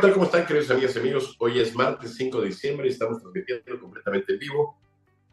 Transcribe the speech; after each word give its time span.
¿qué 0.00 0.02
tal? 0.02 0.12
¿Cómo 0.12 0.26
están, 0.26 0.46
queridos 0.46 0.70
amigos 0.70 0.94
y 0.94 0.98
amigos? 0.98 1.36
Hoy 1.40 1.58
es 1.58 1.74
martes 1.74 2.14
5 2.16 2.40
de 2.40 2.46
diciembre 2.46 2.86
y 2.86 2.90
estamos 2.90 3.20
transmitiendo 3.20 3.80
completamente 3.80 4.32
en 4.32 4.38
vivo. 4.38 4.76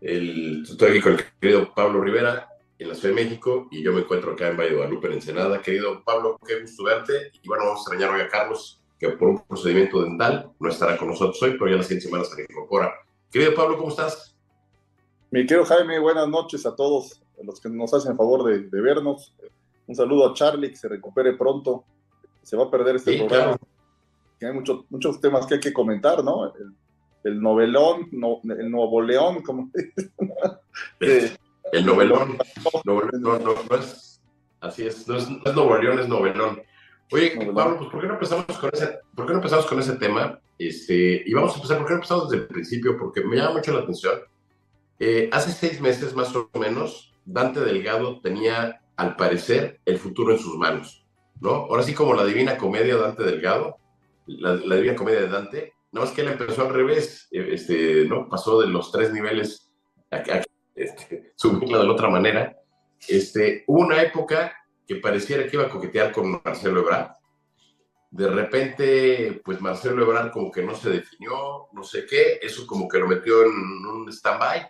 El, 0.02 0.64
estoy 0.64 0.90
aquí 0.92 1.02
con 1.02 1.14
el 1.14 1.20
querido 1.40 1.74
Pablo 1.74 2.02
Rivera 2.02 2.50
en 2.80 2.90
la 2.90 2.96
Ciudad 2.96 3.16
de 3.16 3.24
México 3.24 3.68
y 3.72 3.84
yo 3.84 3.94
me 3.94 4.02
encuentro 4.02 4.34
acá 4.34 4.48
en 4.48 4.58
Valle 4.58 4.72
de 4.72 4.76
Guadalupe, 4.78 5.08
en 5.08 5.14
Ensenada. 5.14 5.62
Querido 5.62 6.04
Pablo, 6.04 6.40
qué 6.48 6.62
gusto 6.62 6.84
verte. 6.84 7.32
Y 7.44 7.48
bueno, 7.48 7.66
vamos 7.66 7.80
a 7.80 7.82
extrañar 7.92 8.16
hoy 8.16 8.22
a 8.22 8.28
Carlos, 8.30 8.82
que 9.00 9.10
por 9.10 9.30
un 9.30 9.44
procedimiento 9.46 10.02
dental 10.02 10.52
no 10.60 10.70
estará 10.70 10.98
con 10.98 11.10
nosotros 11.10 11.42
hoy, 11.44 11.52
pero 11.52 11.70
ya 11.70 11.78
la 11.78 11.84
siguiente 11.84 12.06
semana 12.08 12.24
se 12.26 12.42
incorpora. 12.42 12.94
Querido 13.32 13.54
Pablo, 13.54 13.78
¿cómo 13.78 13.90
estás? 13.90 14.36
Mi 15.30 15.46
querido 15.46 15.66
Jaime, 15.66 16.00
buenas 16.00 16.28
noches 16.28 16.66
a 16.66 16.76
todos 16.76 17.22
los 17.44 17.60
que 17.60 17.70
nos 17.70 17.94
hacen 17.94 18.16
favor 18.18 18.44
de, 18.46 18.62
de 18.70 18.82
vernos. 18.82 19.36
Un 19.86 19.96
saludo 19.96 20.32
a 20.32 20.34
Charlie, 20.34 20.70
que 20.72 20.76
se 20.78 20.88
recupere 20.88 21.34
pronto. 21.34 21.84
Se 22.42 22.58
va 22.58 22.64
a 22.66 22.72
perder 22.72 22.96
este 22.96 23.12
Sí, 23.14 23.18
programa. 23.20 23.44
claro. 23.58 23.75
Hay 24.46 24.54
muchos 24.54 24.86
muchos 24.90 25.20
temas 25.20 25.46
que 25.46 25.56
hay 25.56 25.60
que 25.60 25.74
comentar, 25.74 26.24
¿no? 26.24 26.54
El, 26.56 26.76
el 27.26 27.42
novelón, 27.42 28.08
no, 28.12 28.40
el 28.44 28.70
nuevo 28.70 29.02
león, 29.02 29.42
como 29.42 29.72
Eh, 31.00 31.36
El 31.72 31.86
novelón. 31.86 32.38
Novelón, 32.86 33.22
no, 33.22 33.40
no, 33.40 33.56
no 33.70 33.76
es, 33.76 34.22
así 34.62 34.86
es, 34.86 35.08
no 35.08 35.18
es, 35.18 35.30
no 35.30 35.42
es 35.44 35.56
novelón, 35.56 36.00
es 36.00 36.08
novelón. 36.08 36.62
Oye, 37.12 37.34
Novelón. 37.36 37.56
Pablo, 37.56 37.78
pues 37.78 37.90
¿por 37.90 38.02
qué 38.02 38.08
no 38.08 38.14
empezamos 38.14 38.46
con 38.46 38.70
ese, 38.74 39.00
por 39.16 39.26
qué 39.26 39.34
no 39.34 39.40
empezamos 39.40 39.66
con 39.66 39.80
ese 39.80 39.96
tema? 39.96 40.40
Este, 40.58 41.24
y 41.26 41.34
vamos 41.34 41.54
a 41.54 41.56
empezar, 41.56 41.78
¿por 41.78 41.88
qué 41.88 41.94
no 41.94 41.98
empezamos 41.98 42.30
desde 42.30 42.44
el 42.44 42.50
principio? 42.50 42.98
Porque 42.98 43.24
me 43.24 43.36
llama 43.36 43.56
mucho 43.56 43.74
la 43.74 43.80
atención. 43.80 44.20
Eh, 45.00 45.30
hace 45.32 45.52
seis 45.52 45.82
meses 45.82 46.16
más 46.16 46.34
o 46.36 46.50
menos, 46.58 47.14
Dante 47.26 47.60
Delgado 47.60 48.22
tenía, 48.22 48.82
al 48.96 49.16
parecer, 49.16 49.82
el 49.86 49.98
futuro 49.98 50.34
en 50.34 50.40
sus 50.40 50.58
manos, 50.58 51.06
¿no? 51.42 51.50
Ahora 51.50 51.84
sí 51.84 51.94
como 51.94 52.14
la 52.14 52.26
divina 52.26 52.58
comedia 52.58 52.96
Dante 52.96 53.24
Delgado, 53.24 53.78
la, 54.28 54.56
la 54.56 54.76
divina 54.76 54.96
comedia 54.96 55.22
de 55.22 55.30
Dante, 55.30 55.74
nada 55.92 56.06
más 56.06 56.16
que 56.16 56.22
él 56.22 56.28
empezó 56.30 56.64
al 56.64 56.74
revés, 56.74 57.28
eh, 57.32 57.48
este, 57.52 58.06
¿no? 58.06 58.28
Pasó 58.28 58.62
de 58.62 58.68
los 58.68 58.92
tres 58.92 59.12
niveles 59.12 59.72
a, 60.12 60.18
a 60.18 60.44
este, 60.76 61.34
subirla 61.36 61.80
de 61.80 61.84
la 61.86 61.92
otra 61.92 62.10
manera. 62.10 62.58
Este, 63.08 63.64
hubo 63.68 63.82
una 63.82 64.02
época 64.02 64.54
que 64.88 64.98
pareciera 64.98 65.48
que 65.48 65.56
iba 65.56 65.66
a 65.66 65.70
coquetear 65.70 66.12
con 66.12 66.42
Marcelo 66.44 66.82
Ebrard. 66.82 67.12
De 68.12 68.28
repente, 68.28 69.42
pues 69.44 69.60
Marcelo 69.60 70.04
Ebrard 70.04 70.32
como 70.32 70.52
que 70.52 70.64
no 70.64 70.76
se 70.76 70.90
definió, 70.90 71.68
no 71.74 71.84
sé 71.84 72.06
qué, 72.06 72.40
eso 72.42 72.66
como 72.66 72.88
que 72.88 73.00
lo 73.00 73.08
metió 73.08 73.44
en 73.44 73.52
un 73.52 74.10
stand-by. 74.10 74.70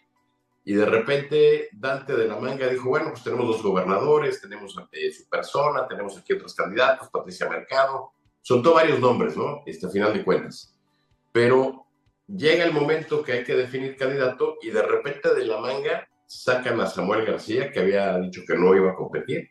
Y 0.64 0.74
de 0.74 0.86
repente 0.86 1.70
Dante 1.74 2.16
de 2.16 2.28
la 2.28 2.38
Manga 2.38 2.68
dijo, 2.68 2.90
bueno, 2.90 3.12
pues 3.12 3.24
tenemos 3.24 3.46
dos 3.46 3.62
gobernadores, 3.62 4.42
tenemos 4.42 4.76
eh, 4.92 5.12
su 5.12 5.30
persona, 5.30 5.88
tenemos 5.88 6.18
aquí 6.18 6.34
otros 6.34 6.56
candidatos, 6.56 7.10
Patricia 7.10 7.48
Mercado, 7.48 8.14
soltó 8.46 8.76
varios 8.76 9.00
nombres, 9.00 9.36
¿no? 9.36 9.64
Este, 9.66 9.88
a 9.88 9.90
final 9.90 10.14
de 10.14 10.24
cuentas. 10.24 10.78
Pero 11.32 11.88
llega 12.28 12.64
el 12.64 12.74
momento 12.74 13.24
que 13.24 13.32
hay 13.32 13.44
que 13.44 13.56
definir 13.56 13.98
candidato 13.98 14.58
y 14.62 14.70
de 14.70 14.84
repente 14.84 15.34
de 15.34 15.46
la 15.46 15.60
manga 15.60 16.08
sacan 16.28 16.80
a 16.80 16.86
Samuel 16.86 17.26
García, 17.26 17.72
que 17.72 17.80
había 17.80 18.20
dicho 18.20 18.44
que 18.48 18.56
no 18.56 18.76
iba 18.76 18.92
a 18.92 18.96
competir. 18.96 19.50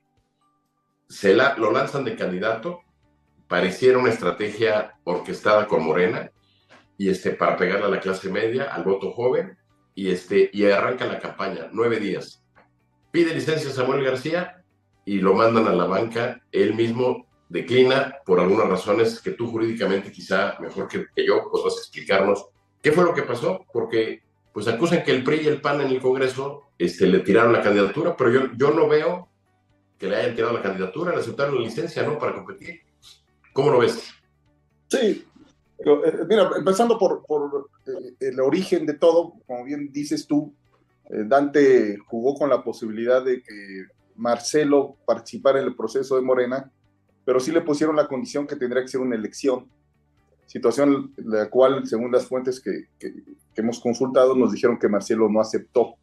Se 1.08 1.34
lo 1.34 1.72
lanzan 1.72 2.04
de 2.04 2.14
candidato, 2.14 2.82
pareciera 3.48 3.98
una 3.98 4.10
estrategia 4.10 4.94
orquestada 5.02 5.66
con 5.66 5.82
Morena, 5.82 6.30
y 6.96 7.08
este, 7.08 7.30
para 7.32 7.56
pegarle 7.56 7.86
a 7.86 7.90
la 7.90 8.00
clase 8.00 8.30
media, 8.30 8.72
al 8.72 8.84
voto 8.84 9.10
joven, 9.10 9.58
y, 9.96 10.10
este, 10.10 10.50
y 10.52 10.66
arranca 10.66 11.04
la 11.06 11.18
campaña, 11.18 11.68
nueve 11.72 11.98
días. 11.98 12.44
Pide 13.10 13.34
licencia 13.34 13.70
Samuel 13.70 14.04
García 14.04 14.64
y 15.04 15.18
lo 15.18 15.34
mandan 15.34 15.66
a 15.66 15.72
la 15.72 15.86
banca, 15.86 16.40
él 16.52 16.74
mismo 16.74 17.26
declina 17.54 18.16
por 18.26 18.40
algunas 18.40 18.68
razones 18.68 19.20
que 19.20 19.30
tú 19.30 19.46
jurídicamente 19.46 20.10
quizá 20.10 20.56
mejor 20.58 20.88
que, 20.88 21.06
que 21.14 21.24
yo 21.24 21.48
podrás 21.52 21.78
explicarnos 21.78 22.48
qué 22.82 22.90
fue 22.90 23.04
lo 23.04 23.14
que 23.14 23.22
pasó, 23.22 23.64
porque 23.72 24.24
pues 24.52 24.66
acusan 24.66 25.04
que 25.04 25.12
el 25.12 25.22
PRI 25.22 25.42
y 25.42 25.46
el 25.46 25.60
PAN 25.60 25.80
en 25.80 25.86
el 25.86 26.00
Congreso 26.00 26.62
este, 26.76 27.06
le 27.06 27.20
tiraron 27.20 27.52
la 27.52 27.62
candidatura, 27.62 28.16
pero 28.16 28.30
yo, 28.30 28.40
yo 28.56 28.72
no 28.72 28.88
veo 28.88 29.28
que 29.96 30.08
le 30.08 30.16
hayan 30.16 30.34
tirado 30.34 30.52
la 30.52 30.62
candidatura, 30.62 31.12
le 31.12 31.20
aceptaron 31.20 31.54
la 31.54 31.60
licencia, 31.60 32.02
¿no? 32.02 32.18
Para 32.18 32.34
competir. 32.34 32.80
¿Cómo 33.52 33.70
lo 33.70 33.78
ves? 33.78 34.12
Sí, 34.88 35.24
eh, 35.78 36.12
mira, 36.28 36.50
empezando 36.56 36.98
por, 36.98 37.24
por, 37.24 37.68
eh, 37.86 38.14
el 38.18 38.40
origen 38.40 38.84
de 38.84 38.94
todo, 38.94 39.34
como 39.46 39.62
bien 39.62 39.92
dices 39.92 40.26
tú, 40.26 40.52
eh, 41.08 41.22
Dante 41.24 41.98
jugó 41.98 42.34
con 42.34 42.50
la 42.50 42.64
posibilidad 42.64 43.24
de 43.24 43.42
que 43.42 43.86
Marcelo 44.16 44.96
participara 45.06 45.60
en 45.60 45.66
el 45.66 45.76
proceso 45.76 46.16
de 46.16 46.22
Morena, 46.22 46.72
pero 47.24 47.40
sí 47.40 47.52
le 47.52 47.60
pusieron 47.62 47.96
la 47.96 48.08
condición 48.08 48.46
que 48.46 48.56
tendría 48.56 48.82
que 48.82 48.88
ser 48.88 49.00
una 49.00 49.16
elección, 49.16 49.68
situación 50.46 51.12
la 51.16 51.48
cual, 51.48 51.86
según 51.86 52.12
las 52.12 52.26
fuentes 52.26 52.60
que, 52.60 52.88
que, 52.98 53.12
hemos 53.56 53.80
consultado, 53.80 54.34
nos 54.34 54.52
dijeron 54.52 54.78
que 54.78 54.88
Marcelo 54.88 55.28
no 55.28 55.40
aceptó, 55.40 55.94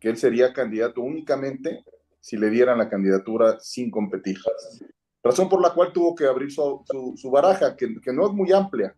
que 0.00 0.08
él 0.08 0.16
sería 0.16 0.52
candidato 0.52 1.00
únicamente 1.00 1.84
si 2.20 2.36
le 2.36 2.50
dieran 2.50 2.78
la 2.78 2.88
candidatura 2.88 3.58
sin 3.60 3.90
competir 3.90 4.38
razón 5.24 5.48
por 5.48 5.62
la 5.62 5.72
cual 5.72 5.92
tuvo 5.92 6.14
que 6.14 6.26
abrir 6.26 6.52
su, 6.52 6.84
su, 6.84 7.14
su 7.16 7.30
baraja, 7.30 7.74
que, 7.74 7.98
que, 8.00 8.12
no 8.12 8.26
es 8.26 8.32
muy 8.32 8.52
amplia. 8.52 8.94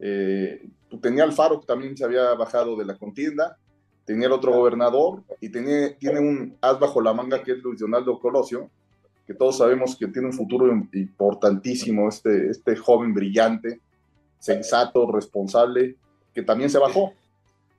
Eh, 0.00 0.68
tenía 1.00 1.22
Alfaro, 1.22 1.60
que 1.60 1.66
también 1.66 1.96
se 1.96 2.04
había 2.04 2.34
bajado 2.34 2.76
de 2.76 2.84
la 2.84 2.98
contienda, 2.98 3.56
tenía 4.04 4.26
el 4.26 4.32
otro 4.32 4.52
gobernador 4.52 5.22
y 5.40 5.48
tenía, 5.48 5.96
tiene 5.96 6.18
un 6.18 6.58
as 6.60 6.80
bajo 6.80 7.00
la 7.00 7.14
manga 7.14 7.42
que 7.42 7.52
es 7.52 7.58
Luis 7.58 7.78
Donaldo 7.78 8.18
Colosio, 8.18 8.68
que 9.26 9.34
todos 9.34 9.58
sabemos 9.58 9.96
que 9.96 10.08
tiene 10.08 10.28
un 10.28 10.34
futuro 10.34 10.72
importantísimo, 10.92 12.08
este, 12.08 12.48
este 12.48 12.76
joven 12.76 13.14
brillante, 13.14 13.80
sensato, 14.38 15.10
responsable, 15.10 15.96
que 16.34 16.42
también 16.42 16.70
se 16.70 16.78
bajó. 16.78 17.12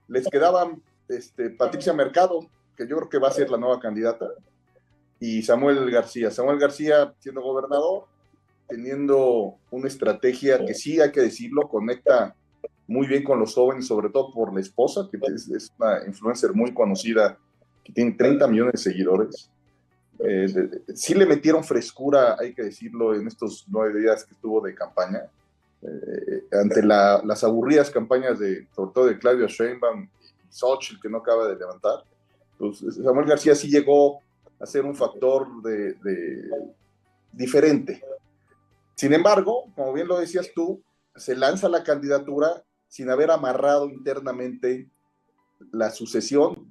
Les 0.07 0.27
quedaban 0.27 0.81
este, 1.09 1.49
Patricia 1.49 1.93
Mercado, 1.93 2.47
que 2.77 2.87
yo 2.87 2.95
creo 2.97 3.09
que 3.09 3.19
va 3.19 3.27
a 3.27 3.33
ser 3.33 3.49
la 3.49 3.57
nueva 3.57 3.79
candidata, 3.79 4.27
y 5.19 5.41
Samuel 5.41 5.89
García. 5.89 6.31
Samuel 6.31 6.59
García 6.59 7.13
siendo 7.19 7.41
gobernador, 7.41 8.05
teniendo 8.67 9.55
una 9.71 9.87
estrategia 9.87 10.65
que 10.65 10.73
sí 10.73 10.99
hay 10.99 11.11
que 11.11 11.21
decirlo, 11.21 11.67
conecta 11.69 12.35
muy 12.87 13.07
bien 13.07 13.23
con 13.23 13.39
los 13.39 13.53
jóvenes, 13.53 13.87
sobre 13.87 14.09
todo 14.09 14.33
por 14.33 14.53
la 14.53 14.59
esposa, 14.59 15.07
que 15.09 15.17
es, 15.33 15.47
es 15.49 15.71
una 15.77 16.05
influencer 16.07 16.53
muy 16.53 16.73
conocida, 16.73 17.37
que 17.83 17.93
tiene 17.93 18.11
30 18.11 18.47
millones 18.47 18.73
de 18.73 18.91
seguidores. 18.91 19.49
Eh, 20.19 20.47
sí 20.93 21.13
le 21.13 21.25
metieron 21.25 21.63
frescura, 21.63 22.37
hay 22.39 22.53
que 22.53 22.63
decirlo, 22.63 23.15
en 23.15 23.27
estos 23.27 23.65
nueve 23.67 23.99
días 23.99 24.23
que 24.25 24.33
estuvo 24.33 24.61
de 24.61 24.75
campaña, 24.75 25.23
eh, 25.81 26.45
ante 26.51 26.81
la, 26.83 27.21
las 27.25 27.43
aburridas 27.43 27.89
campañas 27.89 28.39
de, 28.39 28.67
sobre 28.73 28.91
todo 28.93 29.05
de 29.07 29.17
Claudio 29.17 29.47
Sheinbaum 29.47 30.03
y 30.03 30.53
Xochitl, 30.53 31.01
que 31.01 31.09
no 31.09 31.17
acaba 31.17 31.47
de 31.47 31.55
levantar. 31.55 32.03
Pues 32.57 32.79
Samuel 32.95 33.27
García 33.27 33.55
sí 33.55 33.69
llegó 33.69 34.19
a 34.59 34.65
ser 34.65 34.85
un 34.85 34.95
factor 34.95 35.61
de, 35.61 35.97
diferente. 37.31 38.01
Sin 38.95 39.11
embargo, 39.11 39.65
como 39.75 39.91
bien 39.91 40.07
lo 40.07 40.19
decías 40.19 40.51
tú, 40.55 40.81
se 41.15 41.35
lanza 41.35 41.67
la 41.67 41.83
candidatura 41.83 42.63
sin 42.87 43.09
haber 43.09 43.31
amarrado 43.31 43.89
internamente 43.89 44.87
la 45.71 45.89
sucesión, 45.89 46.62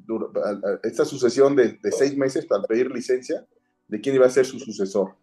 esta 0.82 1.04
sucesión 1.04 1.56
de, 1.56 1.78
de 1.82 1.92
seis 1.92 2.16
meses 2.16 2.46
para 2.46 2.62
pedir 2.62 2.90
licencia 2.90 3.46
de 3.88 4.00
quién 4.00 4.14
iba 4.14 4.26
a 4.26 4.30
ser 4.30 4.46
su 4.46 4.58
sucesor. 4.58 5.16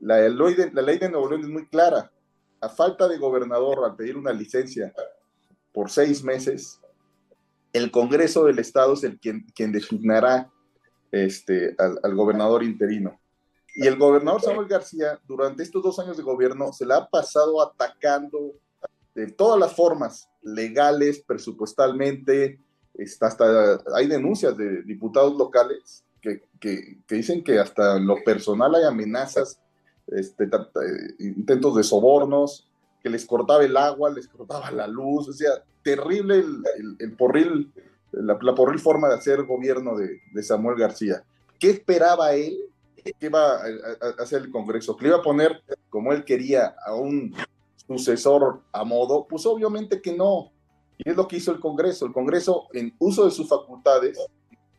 La, 0.00 0.16
de, 0.16 0.70
la 0.72 0.82
ley 0.82 0.98
de 0.98 1.10
Nuevo 1.10 1.28
León 1.28 1.42
es 1.42 1.48
muy 1.48 1.66
clara. 1.66 2.10
A 2.60 2.68
falta 2.68 3.06
de 3.06 3.18
gobernador, 3.18 3.84
al 3.84 3.96
pedir 3.96 4.16
una 4.16 4.32
licencia 4.32 4.92
por 5.72 5.90
seis 5.90 6.24
meses, 6.24 6.80
el 7.72 7.90
Congreso 7.90 8.44
del 8.44 8.58
Estado 8.58 8.94
es 8.94 9.04
el 9.04 9.18
quien, 9.18 9.44
quien 9.54 9.72
designará 9.72 10.50
este, 11.12 11.74
al, 11.78 12.00
al, 12.02 12.14
gobernador 12.14 12.62
interino. 12.64 13.20
Y 13.74 13.86
el 13.86 13.96
gobernador 13.96 14.40
Samuel 14.40 14.66
García, 14.66 15.20
durante 15.28 15.62
estos 15.62 15.82
dos 15.82 15.98
años 15.98 16.16
de 16.16 16.22
gobierno, 16.22 16.72
se 16.72 16.86
le 16.86 16.94
ha 16.94 17.06
pasado 17.06 17.60
atacando 17.62 18.54
de 19.14 19.30
todas 19.30 19.58
las 19.58 19.74
formas, 19.74 20.28
legales, 20.42 21.22
presupuestalmente, 21.24 22.60
está 22.98 23.28
hasta 23.28 23.80
hay 23.94 24.06
denuncias 24.06 24.56
de 24.56 24.82
diputados 24.82 25.36
locales 25.36 26.04
que, 26.20 26.42
que, 26.60 26.98
que 27.06 27.14
dicen 27.14 27.42
que 27.44 27.58
hasta 27.58 27.96
en 27.96 28.06
lo 28.06 28.16
personal 28.24 28.74
hay 28.74 28.84
amenazas, 28.84 29.60
este, 30.08 30.48
intentos 31.20 31.76
de 31.76 31.84
sobornos, 31.84 32.68
que 33.02 33.08
les 33.08 33.24
cortaba 33.24 33.64
el 33.64 33.76
agua, 33.76 34.10
les 34.10 34.26
cortaba 34.26 34.70
la 34.70 34.86
luz, 34.86 35.28
o 35.28 35.32
sea, 35.32 35.50
terrible 35.82 36.36
el, 36.36 36.62
el, 36.78 36.96
el 36.98 37.72
la, 38.12 38.38
la 38.40 38.54
porril 38.54 38.78
forma 38.78 39.08
de 39.08 39.14
hacer 39.14 39.44
gobierno 39.44 39.96
de, 39.96 40.20
de, 40.32 40.42
Samuel 40.42 40.78
García. 40.78 41.22
¿Qué 41.58 41.70
esperaba 41.70 42.34
él? 42.34 42.58
¿Qué 42.96 43.14
iba 43.20 43.56
a, 43.56 43.62
hacer 44.18 44.42
el 44.42 44.50
Congreso? 44.50 44.96
¿Que 44.96 45.04
le 45.04 45.08
iba 45.10 45.18
a 45.18 45.22
poner, 45.22 45.62
como 45.88 46.12
él 46.12 46.24
quería, 46.24 46.74
a 46.84 46.94
un 46.94 47.34
sucesor 47.86 48.62
a 48.72 48.84
modo? 48.84 49.26
Pues 49.28 49.46
obviamente 49.46 50.00
que 50.00 50.16
no. 50.16 50.52
Y 50.98 51.10
es 51.10 51.16
lo 51.16 51.26
que 51.26 51.36
hizo 51.36 51.52
el 51.52 51.60
Congreso. 51.60 52.06
El 52.06 52.12
Congreso, 52.12 52.66
en 52.72 52.94
uso 52.98 53.24
de 53.24 53.30
sus 53.30 53.48
facultades, 53.48 54.18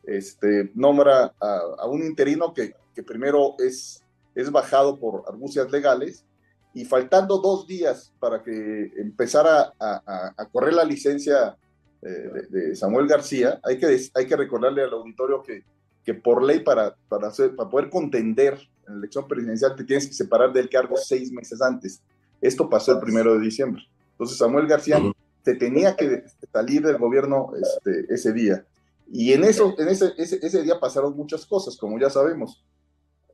este, 0.04 0.72
nombra 0.76 1.34
a, 1.40 1.60
a 1.80 1.88
un 1.88 2.04
interino 2.04 2.54
que, 2.54 2.74
que 2.94 3.04
primero 3.04 3.56
es, 3.60 4.04
es 4.36 4.52
bajado 4.52 5.00
por 5.00 5.24
argucias 5.28 5.72
legales 5.72 6.26
y 6.74 6.86
faltando 6.86 7.40
dos 7.40 7.68
días 7.68 8.14
para 8.20 8.44
que 8.44 8.92
empezara 8.98 9.74
a, 9.80 10.46
correr 10.52 10.74
la 10.74 10.84
licencia 10.84 11.58
eh, 12.02 12.48
de, 12.50 12.76
Samuel 12.76 13.08
García, 13.08 13.60
hay 13.64 13.78
que, 13.78 14.00
hay 14.14 14.28
que 14.28 14.36
recordarle 14.36 14.84
al 14.84 14.94
auditorio 14.94 15.42
que, 15.42 15.64
que 16.04 16.14
por 16.14 16.44
ley 16.44 16.60
para, 16.60 16.96
para, 17.08 17.28
hacer, 17.28 17.56
para 17.56 17.70
poder 17.70 17.90
contender 17.90 18.60
en 18.88 18.94
la 18.94 19.00
elección 19.00 19.28
presidencial 19.28 19.76
te 19.76 19.84
tienes 19.84 20.08
que 20.08 20.14
separar 20.14 20.54
del 20.54 20.70
cargo 20.70 20.96
seis 20.98 21.32
meses 21.32 21.62
antes. 21.62 22.02
Esto 22.42 22.70
pasó 22.70 22.94
el 22.94 23.00
primero 23.00 23.34
de 23.34 23.42
diciembre. 23.42 23.84
Entonces 24.12 24.38
Samuel 24.38 24.68
García 24.68 25.02
se 25.44 25.56
tenía 25.56 25.96
que 25.96 26.24
salir 26.52 26.82
del 26.82 26.98
gobierno 26.98 27.52
este, 27.62 28.14
ese 28.14 28.34
día. 28.34 28.66
Y 29.12 29.34
en, 29.34 29.44
eso, 29.44 29.74
en 29.78 29.88
ese, 29.88 30.14
ese, 30.18 30.40
ese 30.42 30.62
día 30.62 30.80
pasaron 30.80 31.16
muchas 31.16 31.46
cosas, 31.46 31.76
como 31.78 32.00
ya 32.00 32.10
sabemos. 32.10 32.64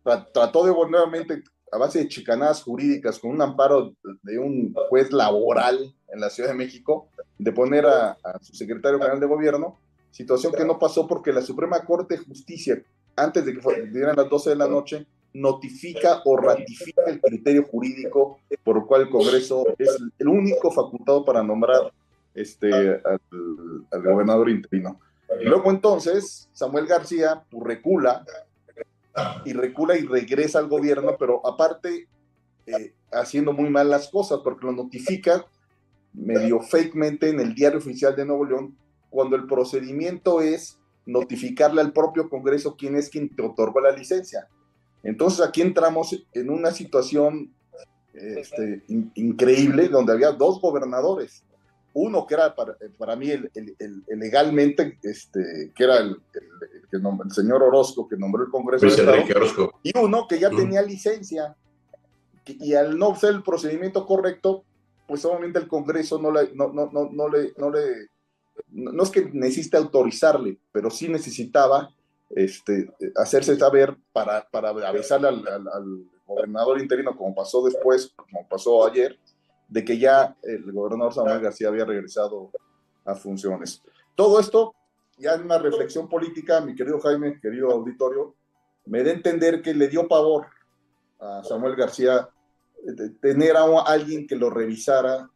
Trató 0.03 0.65
de 0.65 0.89
nuevamente 0.89 1.43
a 1.71 1.77
base 1.77 1.99
de 1.99 2.07
chicanadas 2.07 2.63
jurídicas 2.63 3.19
con 3.19 3.31
un 3.31 3.41
amparo 3.41 3.93
de 4.23 4.39
un 4.39 4.73
juez 4.89 5.11
laboral 5.11 5.93
en 6.07 6.19
la 6.19 6.29
Ciudad 6.29 6.49
de 6.49 6.55
México, 6.55 7.09
de 7.37 7.51
poner 7.51 7.85
a, 7.85 8.17
su 8.41 8.53
secretario 8.53 8.97
general 8.97 9.19
de 9.19 9.25
gobierno, 9.25 9.77
situación 10.11 10.53
que 10.53 10.63
no 10.63 10.79
pasó 10.79 11.07
porque 11.07 11.33
la 11.33 11.41
Suprema 11.41 11.83
Corte 11.83 12.17
de 12.17 12.23
Justicia, 12.23 12.81
antes 13.15 13.45
de 13.45 13.57
que 13.57 13.81
dieran 13.87 14.15
las 14.15 14.29
12 14.29 14.51
de 14.51 14.55
la 14.55 14.67
noche, 14.67 15.05
notifica 15.35 16.21
o 16.23 16.37
ratifica 16.37 17.03
el 17.07 17.19
criterio 17.19 17.63
jurídico 17.63 18.39
por 18.63 18.77
el 18.77 18.85
cual 18.85 19.01
el 19.01 19.09
Congreso 19.09 19.65
es 19.77 19.97
el 20.17 20.27
único 20.29 20.71
facultado 20.71 21.25
para 21.25 21.43
nombrar 21.43 21.91
este, 22.33 22.73
al, 22.73 23.19
al 23.91 24.01
gobernador 24.01 24.49
interino. 24.49 24.99
Luego 25.41 25.71
entonces, 25.71 26.47
Samuel 26.53 26.87
García 26.87 27.43
recula 27.51 28.25
y 29.43 29.53
recula 29.53 29.97
y 29.97 30.05
regresa 30.05 30.59
al 30.59 30.67
gobierno, 30.67 31.17
pero 31.19 31.45
aparte 31.45 32.07
eh, 32.65 32.93
haciendo 33.11 33.51
muy 33.51 33.69
mal 33.69 33.89
las 33.89 34.09
cosas 34.09 34.39
porque 34.43 34.65
lo 34.65 34.71
notifica 34.71 35.45
medio 36.13 36.61
fakemente 36.61 37.29
en 37.29 37.41
el 37.41 37.53
diario 37.53 37.79
oficial 37.79 38.15
de 38.15 38.25
Nuevo 38.25 38.45
León 38.45 38.77
cuando 39.09 39.35
el 39.35 39.47
procedimiento 39.47 40.39
es 40.39 40.79
notificarle 41.05 41.81
al 41.81 41.91
propio 41.91 42.29
Congreso 42.29 42.75
quién 42.77 42.95
es 42.95 43.09
quien 43.09 43.35
te 43.35 43.43
otorgó 43.43 43.81
la 43.81 43.91
licencia. 43.91 44.47
Entonces 45.05 45.39
aquí 45.45 45.61
entramos 45.61 46.19
en 46.33 46.49
una 46.49 46.71
situación 46.71 47.53
este, 48.11 48.83
increíble 48.87 49.87
donde 49.87 50.13
había 50.13 50.31
dos 50.31 50.59
gobernadores. 50.59 51.43
Uno 51.93 52.25
que 52.25 52.33
era 52.33 52.55
para, 52.55 52.75
para 52.97 53.15
mí 53.15 53.29
el, 53.29 53.49
el, 53.53 54.03
legalmente, 54.19 54.97
este, 55.03 55.71
que 55.75 55.83
era 55.83 55.99
el, 55.99 56.17
el, 56.91 57.31
señor 57.31 57.61
Orozco 57.61 58.07
que 58.07 58.17
nombró 58.17 58.43
el 58.43 58.49
Congreso 58.49 58.85
de 58.87 59.69
y 59.83 59.97
uno 59.97 60.27
que 60.27 60.39
ya 60.39 60.49
tenía 60.49 60.81
licencia, 60.81 61.55
y 62.45 62.73
al 62.73 62.97
no 62.97 63.15
ser 63.15 63.35
el 63.35 63.43
procedimiento 63.43 64.05
correcto, 64.05 64.65
pues 65.07 65.23
obviamente 65.23 65.59
el 65.59 65.67
Congreso 65.67 66.19
no, 66.19 66.31
le, 66.31 66.51
no, 66.53 66.73
no, 66.73 66.89
no, 66.91 67.09
no 67.11 67.29
le, 67.29 67.53
no 67.57 67.69
le, 67.69 68.09
no 68.71 69.03
es 69.03 69.09
que 69.11 69.29
necesite 69.31 69.77
autorizarle, 69.77 70.57
pero 70.71 70.89
sí 70.89 71.07
necesitaba 71.07 71.94
este, 72.29 72.91
hacerse 73.15 73.57
saber 73.57 73.95
para, 74.11 74.47
para 74.49 74.69
avisarle 74.69 75.27
al, 75.27 75.47
al 75.47 76.05
gobernador 76.25 76.79
interino, 76.79 77.15
como 77.15 77.35
pasó 77.35 77.63
después, 77.63 78.13
como 78.15 78.47
pasó 78.47 78.85
ayer, 78.85 79.17
de 79.67 79.83
que 79.83 79.97
ya 79.97 80.35
el 80.43 80.71
gobernador 80.71 81.13
Samuel 81.13 81.39
García 81.39 81.67
había 81.67 81.85
regresado 81.85 82.51
a 83.05 83.15
funciones. 83.15 83.81
Todo 84.15 84.39
esto, 84.39 84.73
ya 85.17 85.35
en 85.35 85.43
una 85.43 85.57
reflexión 85.57 86.07
política, 86.07 86.61
mi 86.61 86.75
querido 86.75 86.99
Jaime, 86.99 87.39
querido 87.39 87.71
auditorio, 87.71 88.35
me 88.85 89.03
da 89.03 89.11
a 89.11 89.13
entender 89.13 89.61
que 89.61 89.73
le 89.73 89.87
dio 89.87 90.07
pavor 90.07 90.47
a 91.19 91.43
Samuel 91.43 91.75
García 91.75 92.29
de 92.83 93.09
tener 93.11 93.57
a 93.57 93.63
alguien 93.81 94.27
que 94.27 94.35
lo 94.35 94.49
revisara. 94.49 95.29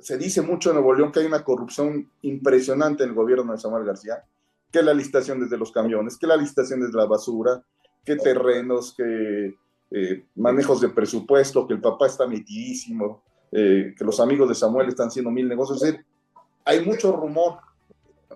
Se 0.00 0.16
dice 0.16 0.42
mucho 0.42 0.70
en 0.70 0.76
Nuevo 0.76 0.94
León 0.94 1.10
que 1.10 1.20
hay 1.20 1.26
una 1.26 1.42
corrupción 1.42 2.10
impresionante 2.22 3.02
en 3.02 3.10
el 3.10 3.14
gobierno 3.14 3.52
de 3.52 3.58
Samuel 3.58 3.84
García, 3.84 4.24
que 4.76 4.82
la 4.82 4.92
licitación 4.92 5.40
desde 5.40 5.56
los 5.56 5.72
camiones, 5.72 6.18
que 6.18 6.26
la 6.26 6.36
licitación 6.36 6.80
desde 6.80 6.98
la 6.98 7.06
basura, 7.06 7.62
que 8.04 8.16
terrenos, 8.16 8.94
que 8.94 9.54
eh, 9.90 10.26
manejos 10.34 10.82
de 10.82 10.90
presupuesto, 10.90 11.66
que 11.66 11.74
el 11.74 11.80
papá 11.80 12.06
está 12.06 12.26
metidísimo, 12.26 13.22
eh, 13.52 13.94
que 13.96 14.04
los 14.04 14.20
amigos 14.20 14.50
de 14.50 14.54
Samuel 14.54 14.88
están 14.88 15.08
haciendo 15.08 15.30
mil 15.30 15.48
negocios. 15.48 15.82
Es 15.82 15.92
decir, 15.92 16.06
hay 16.64 16.84
mucho 16.84 17.12
rumor. 17.12 17.58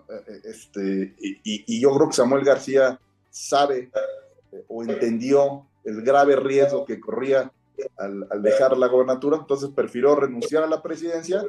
Eh, 0.09 0.41
este, 0.45 1.15
y, 1.21 1.81
yo 1.81 1.95
creo 1.95 2.09
que 2.09 2.15
Samuel 2.15 2.45
García 2.45 2.99
sabe 3.29 3.91
eh, 4.53 4.65
o 4.69 4.83
entendió 4.83 5.67
el 5.85 6.03
grave 6.03 6.37
riesgo 6.37 6.87
que 6.87 6.99
corría 7.01 7.53
al, 7.99 8.43
dejar 8.43 8.79
la 8.79 8.89
gobernatura, 8.89 9.37
entonces 9.37 9.71
prefirió 9.75 10.15
renunciar 10.15 10.63
a 10.65 10.69
la 10.69 10.83
presidencia 10.83 11.43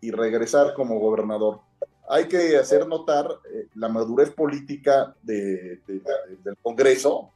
y 0.00 0.10
regresar 0.10 0.72
como 0.72 0.98
gobernador. 0.98 1.60
Hay 2.08 2.26
que 2.26 2.56
hacer 2.56 2.86
notar 2.86 3.28
la 3.74 3.88
madurez 3.88 4.30
política 4.30 5.14
del 5.22 5.80
Congreso, 6.62 7.30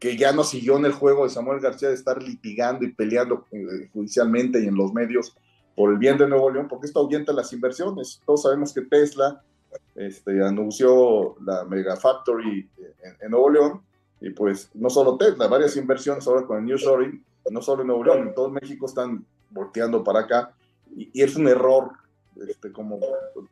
que 0.00 0.16
ya 0.16 0.32
no 0.32 0.44
siguió 0.44 0.78
en 0.78 0.86
el 0.86 0.92
juego 0.92 1.24
de 1.24 1.30
Samuel 1.30 1.60
García 1.60 1.88
de 1.88 1.94
estar 1.94 2.22
litigando 2.22 2.84
y 2.84 2.92
peleando 2.92 3.44
eh, 3.52 3.90
judicialmente 3.92 4.58
y 4.60 4.66
en 4.66 4.74
los 4.74 4.92
medios 4.94 5.36
por 5.76 5.92
el 5.92 5.98
bien 5.98 6.16
de 6.16 6.26
Nuevo 6.26 6.50
León, 6.50 6.68
porque 6.68 6.86
esto 6.86 7.00
ahuyenta 7.00 7.32
las 7.32 7.52
inversiones. 7.52 8.20
Todos 8.24 8.42
sabemos 8.42 8.72
que 8.72 8.80
Tesla 8.82 9.42
este, 9.94 10.42
anunció 10.42 11.36
la 11.44 11.64
Mega 11.64 11.96
Factory 11.96 12.68
en, 13.20 13.30
Nuevo 13.30 13.50
León, 13.50 13.82
y 14.20 14.30
pues 14.30 14.70
no 14.74 14.90
solo 14.90 15.16
Tesla, 15.16 15.46
varias 15.46 15.76
inversiones 15.76 16.26
ahora 16.26 16.46
con 16.46 16.58
el 16.58 16.64
New 16.64 16.76
Story, 16.76 17.22
no 17.50 17.62
solo 17.62 17.82
en 17.82 17.88
Nuevo 17.88 18.04
León, 18.04 18.28
en 18.28 18.34
todo 18.34 18.50
México 18.50 18.86
están 18.86 19.24
volteando 19.50 20.02
para 20.02 20.20
acá, 20.20 20.52
y, 20.94 21.22
es 21.22 21.36
un 21.36 21.46
error 21.46 21.92
este, 22.48 22.72
como, 22.72 23.00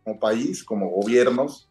como 0.05 0.19
país, 0.19 0.65
como 0.65 0.89
gobiernos, 0.91 1.69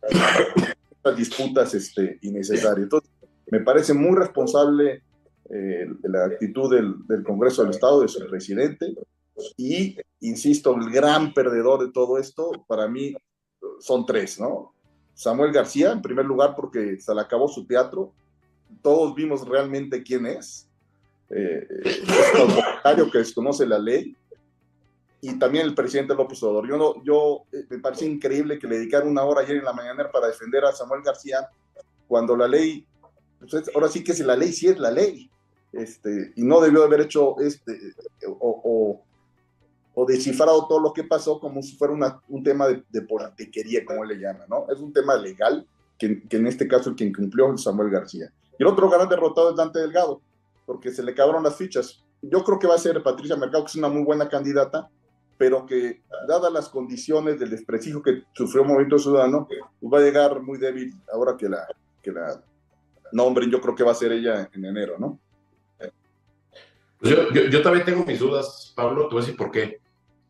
disputas 1.15 1.73
este, 1.73 2.19
innecesarias. 2.21 2.83
Entonces, 2.83 3.09
me 3.49 3.61
parece 3.61 3.93
muy 3.93 4.17
responsable 4.17 5.01
eh, 5.49 5.87
la 6.03 6.25
actitud 6.25 6.73
del, 6.73 7.23
Congreso 7.23 7.61
del 7.63 7.71
Estado, 7.71 8.01
de 8.01 8.07
su 8.07 8.25
presidente, 8.27 8.93
y, 9.55 9.97
insisto, 10.19 10.75
el 10.75 10.89
gran 10.91 11.33
perdedor 11.33 11.85
de 11.85 11.91
todo 11.91 12.17
esto, 12.17 12.51
para 12.67 12.87
mí, 12.87 13.15
son 13.79 14.05
tres, 14.05 14.39
¿no? 14.39 14.73
Samuel 15.13 15.51
García, 15.51 15.91
en 15.91 16.01
primer 16.01 16.25
lugar, 16.25 16.55
porque 16.55 16.99
se 16.99 17.13
le 17.13 17.21
acabó 17.21 17.47
su 17.47 17.65
teatro, 17.65 18.11
todos 18.81 19.15
vimos 19.15 19.47
realmente 19.47 20.03
quién 20.03 20.25
es, 20.25 20.67
eh, 21.29 21.67
es 21.83 23.11
que 23.11 23.17
desconoce 23.17 23.65
la 23.65 23.79
ley, 23.79 24.15
y 25.21 25.39
también 25.39 25.65
el 25.65 25.75
presidente 25.75 26.13
López 26.15 26.41
Obrador. 26.43 26.67
Yo, 26.67 26.77
no, 26.77 27.03
yo 27.03 27.43
eh, 27.51 27.65
me 27.69 27.79
parece 27.79 28.05
increíble 28.05 28.59
que 28.59 28.67
le 28.67 28.77
dedicaron 28.77 29.09
una 29.09 29.23
hora 29.23 29.41
ayer 29.41 29.57
en 29.57 29.65
la 29.65 29.73
mañana 29.73 30.09
para 30.11 30.27
defender 30.27 30.63
a 30.65 30.73
Samuel 30.73 31.01
García, 31.01 31.49
cuando 32.07 32.35
la 32.37 32.47
ley 32.47 32.85
entonces, 33.41 33.73
ahora 33.75 33.87
sí 33.87 34.03
que 34.03 34.13
si 34.13 34.23
la 34.23 34.35
ley 34.35 34.51
sí 34.51 34.67
es 34.67 34.79
la 34.79 34.91
ley, 34.91 35.29
este, 35.71 36.33
y 36.35 36.43
no 36.43 36.59
debió 36.59 36.83
haber 36.83 37.01
hecho 37.01 37.39
este, 37.39 37.77
o, 38.27 39.03
o, 39.93 40.05
descifrado 40.05 40.67
todo 40.67 40.79
lo 40.79 40.93
que 40.93 41.03
pasó 41.03 41.39
como 41.39 41.61
si 41.61 41.75
fuera 41.75 41.93
una, 41.93 42.21
un 42.29 42.43
tema 42.43 42.67
de, 42.67 42.83
de, 42.89 43.01
politiquería, 43.01 43.83
como 43.83 44.03
él 44.03 44.09
le 44.09 44.19
llama, 44.19 44.45
¿no? 44.47 44.67
Es 44.69 44.79
un 44.79 44.93
tema 44.93 45.15
legal 45.15 45.67
que, 45.97 46.21
que, 46.27 46.37
en 46.37 46.47
este 46.47 46.67
caso 46.67 46.91
el 46.91 46.95
que 46.95 47.03
incumplió 47.03 47.53
es 47.53 47.63
Samuel 47.63 47.89
García. 47.89 48.31
Y 48.57 48.63
el 48.63 48.67
otro 48.67 48.89
gran 48.89 49.09
derrotado 49.09 49.49
es 49.49 49.55
Dante 49.55 49.79
Delgado, 49.79 50.21
porque 50.65 50.91
se 50.91 51.03
le 51.03 51.11
acabaron 51.11 51.43
las 51.43 51.55
fichas. 51.55 52.03
Yo 52.21 52.43
creo 52.43 52.59
que 52.59 52.67
va 52.67 52.75
a 52.75 52.79
ser 52.79 53.01
Patricia 53.01 53.35
Mercado, 53.35 53.63
que 53.63 53.69
es 53.69 53.75
una 53.75 53.89
muy 53.89 54.03
buena 54.03 54.29
candidata, 54.29 54.89
pero 55.37 55.65
que, 55.65 56.01
dadas 56.27 56.51
las 56.51 56.69
condiciones 56.69 57.39
del 57.39 57.49
desprestigio 57.49 58.01
que 58.01 58.23
sufrió 58.33 58.63
el 58.63 58.67
Movimiento 58.67 58.99
Ciudadano, 58.99 59.47
pues 59.47 59.93
va 59.93 59.99
a 59.99 60.01
llegar 60.01 60.41
muy 60.41 60.57
débil 60.57 60.93
ahora 61.11 61.37
que 61.37 61.47
la, 61.47 61.67
que 62.01 62.11
la 62.11 62.43
nombre, 63.11 63.49
yo 63.49 63.61
creo 63.61 63.75
que 63.75 63.83
va 63.83 63.91
a 63.91 63.95
ser 63.95 64.11
ella 64.11 64.49
en 64.53 64.65
enero, 64.65 64.95
¿no? 64.99 65.19
Pues 66.99 67.15
yo, 67.51 67.61
también 67.61 67.85
tengo 67.85 68.03
mis 68.03 68.19
dudas, 68.19 68.73
Pablo, 68.75 69.07
te 69.07 69.13
voy 69.13 69.19
a 69.19 69.25
decir 69.25 69.37
por 69.37 69.51
qué. 69.51 69.79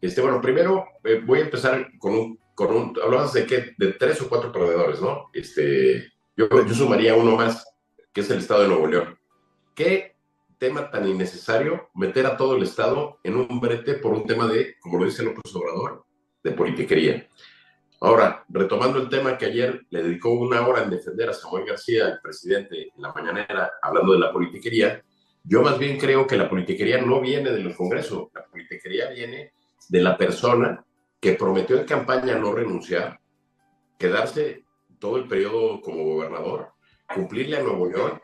Este, 0.01 0.21
bueno, 0.21 0.41
primero 0.41 0.85
eh, 1.03 1.21
voy 1.25 1.39
a 1.39 1.43
empezar 1.43 1.87
con 1.97 2.13
un, 2.13 2.39
con 2.53 2.75
un, 2.75 2.99
hablabas 3.01 3.31
de 3.33 3.45
qué, 3.45 3.73
de 3.77 3.93
tres 3.93 4.21
o 4.21 4.27
cuatro 4.27 4.51
perdedores, 4.51 5.01
¿no? 5.01 5.29
Este, 5.31 6.11
yo, 6.35 6.49
yo 6.49 6.73
sumaría 6.73 7.15
uno 7.15 7.37
más, 7.37 7.65
que 8.11 8.19
es 8.19 8.29
el 8.29 8.39
Estado 8.39 8.63
de 8.63 8.67
Nuevo 8.67 8.87
León. 8.87 9.17
¿Qué 9.73 10.16
tema 10.57 10.89
tan 10.89 11.07
innecesario 11.07 11.89
meter 11.93 12.25
a 12.25 12.37
todo 12.37 12.55
el 12.55 12.63
Estado 12.63 13.19
en 13.23 13.35
un 13.35 13.59
brete 13.59 13.95
por 13.95 14.13
un 14.13 14.25
tema 14.25 14.47
de, 14.47 14.75
como 14.79 14.99
lo 14.99 15.05
dice 15.05 15.23
López 15.23 15.53
Obrador, 15.55 16.05
de 16.43 16.51
politiquería? 16.51 17.27
Ahora, 17.99 18.45
retomando 18.49 18.99
el 18.99 19.09
tema 19.09 19.37
que 19.37 19.47
ayer 19.47 19.85
le 19.89 20.03
dedicó 20.03 20.29
una 20.29 20.67
hora 20.67 20.83
en 20.83 20.91
defender 20.91 21.29
a 21.29 21.33
Samuel 21.33 21.65
García, 21.65 22.07
el 22.07 22.19
presidente, 22.21 22.91
en 22.95 23.01
la 23.01 23.11
mañanera, 23.11 23.71
hablando 23.81 24.13
de 24.13 24.19
la 24.19 24.31
politiquería, 24.31 25.03
yo 25.43 25.61
más 25.63 25.79
bien 25.79 25.97
creo 25.97 26.27
que 26.27 26.37
la 26.37 26.49
politiquería 26.49 27.01
no 27.01 27.21
viene 27.21 27.51
de 27.51 27.61
los 27.61 27.75
congresos, 27.75 28.27
la 28.33 28.45
politiquería 28.45 29.09
viene 29.09 29.53
de 29.89 30.01
la 30.01 30.17
persona 30.17 30.85
que 31.19 31.33
prometió 31.33 31.77
en 31.77 31.85
campaña 31.85 32.35
no 32.35 32.53
renunciar, 32.53 33.19
quedarse 33.97 34.65
todo 34.99 35.17
el 35.17 35.27
periodo 35.27 35.81
como 35.81 36.03
gobernador, 36.03 36.73
cumplirle 37.11 37.57
a 37.57 37.63
Nuevo 37.63 37.87
León 37.87 38.21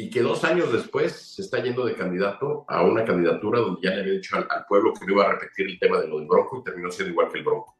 y 0.00 0.08
que 0.08 0.22
dos 0.22 0.44
años 0.44 0.72
después 0.72 1.12
se 1.12 1.42
está 1.42 1.62
yendo 1.62 1.84
de 1.84 1.94
candidato 1.94 2.64
a 2.68 2.82
una 2.82 3.04
candidatura 3.04 3.60
donde 3.60 3.82
ya 3.82 3.90
le 3.90 4.00
había 4.00 4.14
dicho 4.14 4.34
al, 4.34 4.64
pueblo 4.66 4.94
que 4.94 5.04
no 5.04 5.12
iba 5.12 5.26
a 5.26 5.32
repetir 5.32 5.66
el 5.66 5.78
tema 5.78 6.00
de 6.00 6.08
lo 6.08 6.18
del 6.18 6.26
Bronco 6.26 6.58
y 6.58 6.64
terminó 6.64 6.90
siendo 6.90 7.12
igual 7.12 7.28
que 7.28 7.36
el 7.36 7.44
Bronco. 7.44 7.76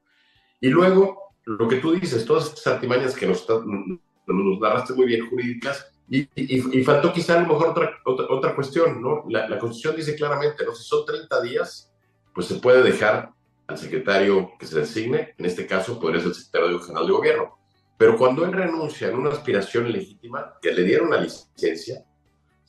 Y 0.60 0.68
luego, 0.68 1.32
lo 1.46 1.66
que 1.66 1.76
tú 1.76 1.92
dices, 1.92 2.26
todas 2.26 2.48
estas 2.48 2.74
artimañas 2.74 3.14
que 3.14 3.26
nos, 3.26 3.48
nos 3.48 4.60
narraste 4.60 4.92
muy 4.92 5.06
bien 5.06 5.30
jurídicas, 5.30 5.90
y, 6.10 6.28
y, 6.34 6.84
faltó 6.84 7.10
quizá 7.10 7.38
a 7.38 7.42
lo 7.42 7.54
mejor 7.54 7.68
otra, 7.68 7.98
otra, 8.04 8.54
cuestión, 8.54 9.00
¿no? 9.00 9.24
La, 9.28 9.48
la, 9.48 9.58
Constitución 9.58 9.96
dice 9.96 10.16
claramente, 10.16 10.64
¿no? 10.66 10.74
Si 10.74 10.82
son 10.82 11.06
30 11.06 11.40
días, 11.40 11.90
pues 12.34 12.48
se 12.48 12.56
puede 12.56 12.82
dejar 12.82 13.30
al 13.68 13.78
secretario 13.78 14.50
que 14.58 14.66
se 14.66 14.80
designe, 14.80 15.34
en 15.38 15.46
este 15.46 15.66
caso 15.66 15.98
podría 15.98 16.20
ser 16.20 16.30
el 16.30 16.34
secretario 16.34 16.80
general 16.80 17.06
de 17.06 17.12
gobierno. 17.12 17.58
Pero 17.96 18.18
cuando 18.18 18.44
él 18.44 18.52
renuncia 18.52 19.08
en 19.08 19.16
una 19.16 19.30
aspiración 19.30 19.90
legítima, 19.92 20.54
que 20.60 20.72
le 20.72 20.82
dieron 20.82 21.10
la 21.10 21.20
licencia, 21.20 22.04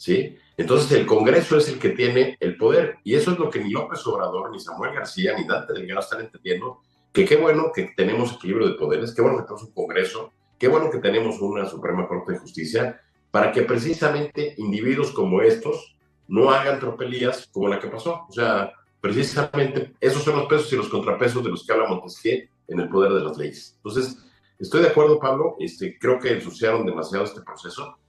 ¿sí? 0.01 0.35
Entonces 0.57 0.91
el 0.93 1.05
Congreso 1.05 1.57
es 1.57 1.69
el 1.69 1.77
que 1.77 1.89
tiene 1.89 2.35
el 2.39 2.57
poder. 2.57 2.97
Y 3.03 3.13
eso 3.13 3.33
es 3.33 3.37
lo 3.37 3.51
que 3.51 3.63
ni 3.63 3.69
López 3.69 4.05
Obrador, 4.07 4.49
ni 4.49 4.59
Samuel 4.59 4.95
García, 4.95 5.37
ni 5.37 5.45
Dante 5.45 5.73
Delgado 5.73 5.99
están 5.99 6.21
entendiendo, 6.21 6.79
que 7.13 7.23
qué 7.23 7.35
bueno 7.35 7.71
que 7.71 7.93
tenemos 7.95 8.33
equilibrio 8.33 8.67
de 8.67 8.73
poderes, 8.73 9.13
qué 9.13 9.21
bueno 9.21 9.37
que 9.37 9.43
tenemos 9.43 9.63
un 9.63 9.73
Congreso, 9.73 10.33
qué 10.57 10.67
bueno 10.67 10.89
que 10.89 10.97
tenemos 10.97 11.39
una 11.39 11.67
Suprema 11.67 12.07
Corte 12.07 12.31
de 12.31 12.39
Justicia, 12.39 12.99
para 13.29 13.51
que 13.51 13.61
precisamente 13.61 14.55
individuos 14.57 15.11
como 15.11 15.43
estos 15.43 15.95
no 16.27 16.49
hagan 16.49 16.79
tropelías 16.79 17.47
como 17.51 17.67
la 17.67 17.79
que 17.79 17.87
pasó. 17.87 18.25
O 18.27 18.33
sea, 18.33 18.73
precisamente 18.99 19.93
esos 20.01 20.23
son 20.23 20.37
los 20.37 20.47
pesos 20.47 20.73
y 20.73 20.77
los 20.77 20.89
contrapesos 20.89 21.43
de 21.43 21.51
los 21.51 21.63
que 21.63 21.73
habla 21.73 21.87
Montesquieu 21.87 22.49
en 22.67 22.79
el 22.79 22.89
poder 22.89 23.13
de 23.13 23.21
las 23.21 23.37
leyes. 23.37 23.75
Entonces, 23.77 24.17
estoy 24.57 24.81
de 24.81 24.87
acuerdo, 24.87 25.19
Pablo, 25.19 25.57
este, 25.59 25.99
creo 25.99 26.17
que 26.17 26.33
ensuciaron 26.33 26.87
demasiado 26.87 27.25
este 27.25 27.41
proceso 27.41 27.99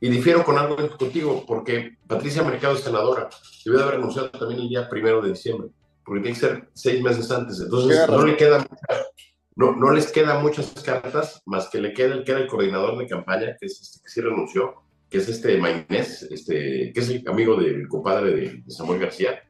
y 0.00 0.08
difiero 0.08 0.44
con 0.44 0.58
algo 0.58 0.76
contigo, 0.96 1.44
porque 1.46 1.96
Patricia 2.06 2.42
Mercado 2.42 2.74
es 2.74 2.80
senadora, 2.80 3.28
debe 3.64 3.82
haber 3.82 3.94
anunciado 3.96 4.30
también 4.30 4.60
el 4.60 4.68
día 4.68 4.88
primero 4.88 5.20
de 5.20 5.30
diciembre, 5.30 5.68
porque 6.04 6.22
tiene 6.22 6.34
que 6.38 6.46
ser 6.46 6.68
seis 6.72 7.02
meses 7.02 7.30
antes, 7.30 7.60
entonces 7.60 8.08
no 8.08 8.24
le 8.24 8.36
queda 8.36 8.66
no, 9.60 9.76
no 9.76 9.90
les 9.90 10.10
quedan 10.10 10.42
muchas 10.42 10.70
cartas, 10.82 11.42
más 11.44 11.68
que 11.68 11.80
le 11.80 11.92
queda 11.92 12.14
el 12.14 12.24
que 12.24 12.32
era 12.32 12.40
el 12.40 12.46
coordinador 12.46 12.96
de 12.96 13.06
campaña, 13.06 13.56
que 13.60 13.66
es 13.66 13.80
este 13.80 14.00
que 14.02 14.08
sí 14.08 14.20
renunció, 14.22 14.74
que 15.10 15.18
es 15.18 15.28
este 15.28 15.58
Maynés, 15.58 16.22
este, 16.30 16.92
que 16.94 17.00
es 17.00 17.10
el 17.10 17.28
amigo 17.28 17.56
del 17.56 17.86
compadre 17.86 18.30
de, 18.30 18.62
Samuel 18.68 19.00
García. 19.00 19.42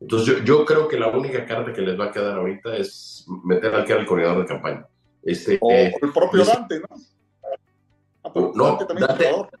Entonces 0.00 0.28
yo, 0.28 0.44
yo, 0.44 0.64
creo 0.64 0.86
que 0.86 0.98
la 0.98 1.08
única 1.08 1.44
carta 1.46 1.72
que 1.72 1.82
les 1.82 1.98
va 1.98 2.06
a 2.06 2.12
quedar 2.12 2.38
ahorita 2.38 2.76
es 2.76 3.26
meter 3.44 3.74
al 3.74 3.84
que 3.84 3.92
era 3.92 4.00
el 4.02 4.06
coordinador 4.06 4.42
de 4.42 4.48
campaña. 4.48 4.86
Este, 5.22 5.58
o 5.60 5.70
eh, 5.72 5.94
el 6.00 6.12
propio 6.12 6.44
Dante, 6.44 6.78
¿no? 6.78 6.86
Ah, 8.22 8.32
no, 8.54 8.78
Dante, 8.78 8.94
Dante, 8.94 9.56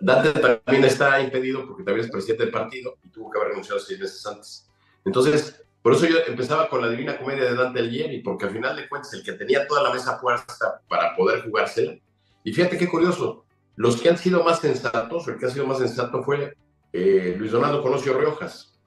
también 0.00 0.84
está 0.84 1.20
impedido 1.20 1.66
porque 1.66 1.82
también 1.82 2.04
es 2.04 2.10
presidente 2.10 2.44
del 2.44 2.52
partido 2.52 2.98
y 3.02 3.08
tuvo 3.08 3.30
que 3.30 3.38
haber 3.38 3.50
renunciado 3.50 3.80
seis 3.80 3.98
meses 3.98 4.26
antes. 4.26 4.68
Entonces, 5.04 5.62
por 5.82 5.92
eso 5.92 6.06
yo 6.06 6.16
empezaba 6.26 6.68
con 6.68 6.80
la 6.80 6.88
Divina 6.88 7.18
Comedia 7.18 7.44
de 7.44 7.54
Dante 7.54 7.80
Alighieri, 7.80 8.20
porque 8.22 8.46
al 8.46 8.52
final 8.52 8.74
de 8.74 8.88
cuentas 8.88 9.12
el 9.12 9.22
que 9.22 9.32
tenía 9.32 9.66
toda 9.66 9.82
la 9.82 9.92
mesa 9.92 10.18
puesta 10.18 10.80
para 10.88 11.14
poder 11.14 11.42
jugársela. 11.42 11.94
Y 12.42 12.52
fíjate 12.52 12.78
qué 12.78 12.88
curioso, 12.88 13.44
los 13.76 14.00
que 14.00 14.08
han 14.08 14.16
sido 14.16 14.42
más 14.42 14.60
sensatos, 14.60 15.28
el 15.28 15.36
que 15.36 15.46
ha 15.46 15.50
sido 15.50 15.66
más 15.66 15.78
sensato 15.78 16.22
fue 16.22 16.56
eh, 16.92 17.34
Luis 17.38 17.52
Donaldo 17.52 17.82
Colosio 17.82 18.18
Riojas, 18.18 18.78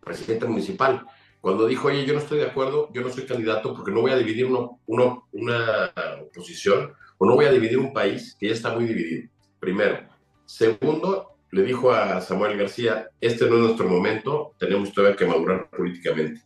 presidente 0.00 0.46
municipal. 0.46 1.06
Cuando 1.40 1.66
dijo, 1.66 1.88
oye, 1.88 2.04
yo 2.04 2.14
no 2.14 2.18
estoy 2.18 2.38
de 2.38 2.46
acuerdo, 2.46 2.90
yo 2.92 3.02
no 3.02 3.10
soy 3.10 3.24
candidato 3.24 3.72
porque 3.72 3.92
no 3.92 4.00
voy 4.00 4.10
a 4.10 4.16
dividir 4.16 4.46
uno, 4.46 4.80
uno, 4.86 5.28
una 5.32 5.92
oposición 6.22 6.92
o 7.18 7.26
no 7.26 7.34
voy 7.34 7.44
a 7.44 7.52
dividir 7.52 7.78
un 7.78 7.92
país 7.92 8.36
que 8.40 8.48
ya 8.48 8.54
está 8.54 8.74
muy 8.74 8.86
dividido. 8.86 9.28
Primero. 9.60 10.15
Segundo, 10.46 11.36
le 11.50 11.62
dijo 11.62 11.92
a 11.92 12.20
Samuel 12.20 12.56
García, 12.56 13.10
este 13.20 13.46
no 13.46 13.56
es 13.56 13.62
nuestro 13.62 13.88
momento, 13.88 14.54
tenemos 14.58 14.92
todavía 14.92 15.16
que 15.16 15.26
madurar 15.26 15.68
políticamente. 15.70 16.40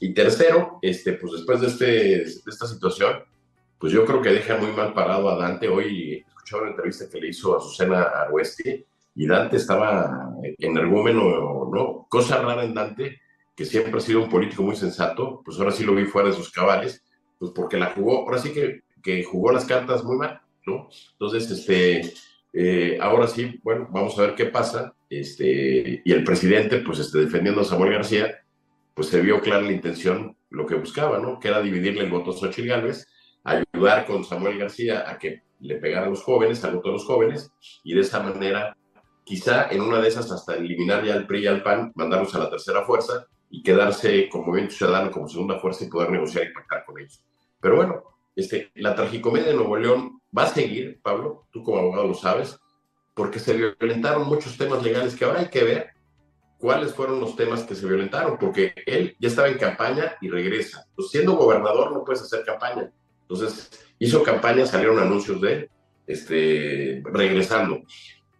Y 0.00 0.12
tercero, 0.12 0.78
este, 0.82 1.12
pues 1.14 1.32
después 1.32 1.60
de, 1.60 1.66
este, 1.68 1.84
de 1.84 2.50
esta 2.50 2.66
situación, 2.66 3.22
pues 3.78 3.92
yo 3.92 4.04
creo 4.04 4.22
que 4.22 4.30
deja 4.30 4.56
muy 4.56 4.72
mal 4.72 4.94
parado 4.94 5.28
a 5.28 5.36
Dante. 5.36 5.68
Hoy 5.68 6.24
escuchaba 6.26 6.62
una 6.62 6.70
entrevista 6.70 7.08
que 7.10 7.20
le 7.20 7.28
hizo 7.28 7.56
a 7.56 7.60
Susana 7.60 8.02
Aruesti 8.02 8.84
y 9.14 9.26
Dante 9.26 9.56
estaba 9.56 10.30
en 10.42 10.54
energúmeno, 10.58 11.70
¿no? 11.72 12.06
Cosa 12.08 12.38
rara 12.38 12.64
en 12.64 12.74
Dante, 12.74 13.20
que 13.54 13.64
siempre 13.64 13.98
ha 13.98 14.00
sido 14.00 14.22
un 14.22 14.30
político 14.30 14.62
muy 14.62 14.74
sensato, 14.74 15.42
pues 15.44 15.58
ahora 15.58 15.70
sí 15.70 15.84
lo 15.84 15.94
vi 15.94 16.06
fuera 16.06 16.28
de 16.28 16.34
sus 16.34 16.50
cabales, 16.50 17.04
pues 17.38 17.52
porque 17.54 17.76
la 17.76 17.92
jugó, 17.92 18.20
ahora 18.20 18.38
sí 18.38 18.52
que, 18.52 18.82
que 19.02 19.22
jugó 19.22 19.52
las 19.52 19.64
cartas 19.64 20.02
muy 20.02 20.16
mal, 20.16 20.40
¿no? 20.66 20.88
Entonces, 21.12 21.50
este, 21.50 22.14
eh, 22.56 22.98
ahora 23.00 23.26
sí, 23.26 23.58
bueno, 23.64 23.88
vamos 23.90 24.16
a 24.16 24.22
ver 24.22 24.34
qué 24.36 24.46
pasa. 24.46 24.94
Este, 25.10 26.02
y 26.04 26.12
el 26.12 26.22
presidente, 26.22 26.78
pues 26.78 27.00
este, 27.00 27.18
defendiendo 27.18 27.62
a 27.62 27.64
Samuel 27.64 27.92
García, 27.92 28.44
pues 28.94 29.08
se 29.08 29.20
vio 29.20 29.40
clara 29.40 29.62
la 29.62 29.72
intención, 29.72 30.36
lo 30.50 30.64
que 30.64 30.76
buscaba, 30.76 31.18
¿no? 31.18 31.40
Que 31.40 31.48
era 31.48 31.60
dividirle 31.60 32.04
el 32.04 32.10
voto 32.10 32.30
a 32.30 32.34
Xochitl 32.34 32.68
Gálvez, 32.68 33.08
ayudar 33.42 34.06
con 34.06 34.24
Samuel 34.24 34.56
García 34.56 35.10
a 35.10 35.18
que 35.18 35.42
le 35.58 35.76
pegara 35.76 36.06
a 36.06 36.10
los 36.10 36.22
jóvenes, 36.22 36.64
al 36.64 36.76
voto 36.76 36.90
de 36.90 36.94
los 36.94 37.04
jóvenes, 37.04 37.52
y 37.82 37.94
de 37.94 38.02
esa 38.02 38.20
manera, 38.20 38.76
quizá 39.24 39.68
en 39.70 39.80
una 39.80 40.00
de 40.00 40.08
esas 40.08 40.30
hasta 40.30 40.54
eliminar 40.54 41.04
ya 41.04 41.14
al 41.14 41.26
PRI 41.26 41.42
y 41.42 41.46
al 41.48 41.62
PAN, 41.62 41.90
mandarlos 41.96 42.34
a 42.36 42.38
la 42.38 42.50
tercera 42.50 42.84
fuerza 42.84 43.26
y 43.50 43.62
quedarse 43.62 44.28
como 44.28 44.46
movimiento 44.46 44.76
ciudadano 44.76 45.10
como 45.10 45.28
segunda 45.28 45.58
fuerza 45.58 45.84
y 45.84 45.88
poder 45.88 46.10
negociar 46.10 46.44
y 46.44 46.52
pactar 46.52 46.84
con 46.84 47.00
ellos. 47.00 47.24
Pero 47.60 47.76
bueno, 47.76 48.04
este, 48.36 48.70
la 48.74 48.94
tragicomedia 48.94 49.48
de 49.48 49.54
Nuevo 49.54 49.76
León 49.76 50.20
va 50.36 50.44
a 50.44 50.54
seguir, 50.54 51.00
Pablo, 51.02 51.46
tú 51.50 51.62
como 51.62 51.78
abogado 51.78 52.08
lo 52.08 52.14
sabes, 52.14 52.58
porque 53.14 53.38
se 53.38 53.54
violentaron 53.54 54.26
muchos 54.26 54.56
temas 54.56 54.82
legales 54.82 55.14
que 55.14 55.24
ahora 55.24 55.40
hay 55.40 55.48
que 55.48 55.62
ver 55.62 55.90
cuáles 56.58 56.94
fueron 56.94 57.20
los 57.20 57.36
temas 57.36 57.62
que 57.62 57.74
se 57.74 57.86
violentaron, 57.86 58.38
porque 58.38 58.72
él 58.86 59.16
ya 59.20 59.28
estaba 59.28 59.48
en 59.48 59.58
campaña 59.58 60.16
y 60.20 60.28
regresa. 60.28 60.86
Pues 60.96 61.10
siendo 61.10 61.36
gobernador 61.36 61.92
no 61.92 62.04
puedes 62.04 62.22
hacer 62.22 62.44
campaña. 62.44 62.90
Entonces 63.22 63.70
hizo 63.98 64.22
campaña, 64.22 64.66
salieron 64.66 64.98
anuncios 64.98 65.40
de 65.40 65.52
él, 65.52 65.70
este, 66.06 67.02
regresando. 67.04 67.82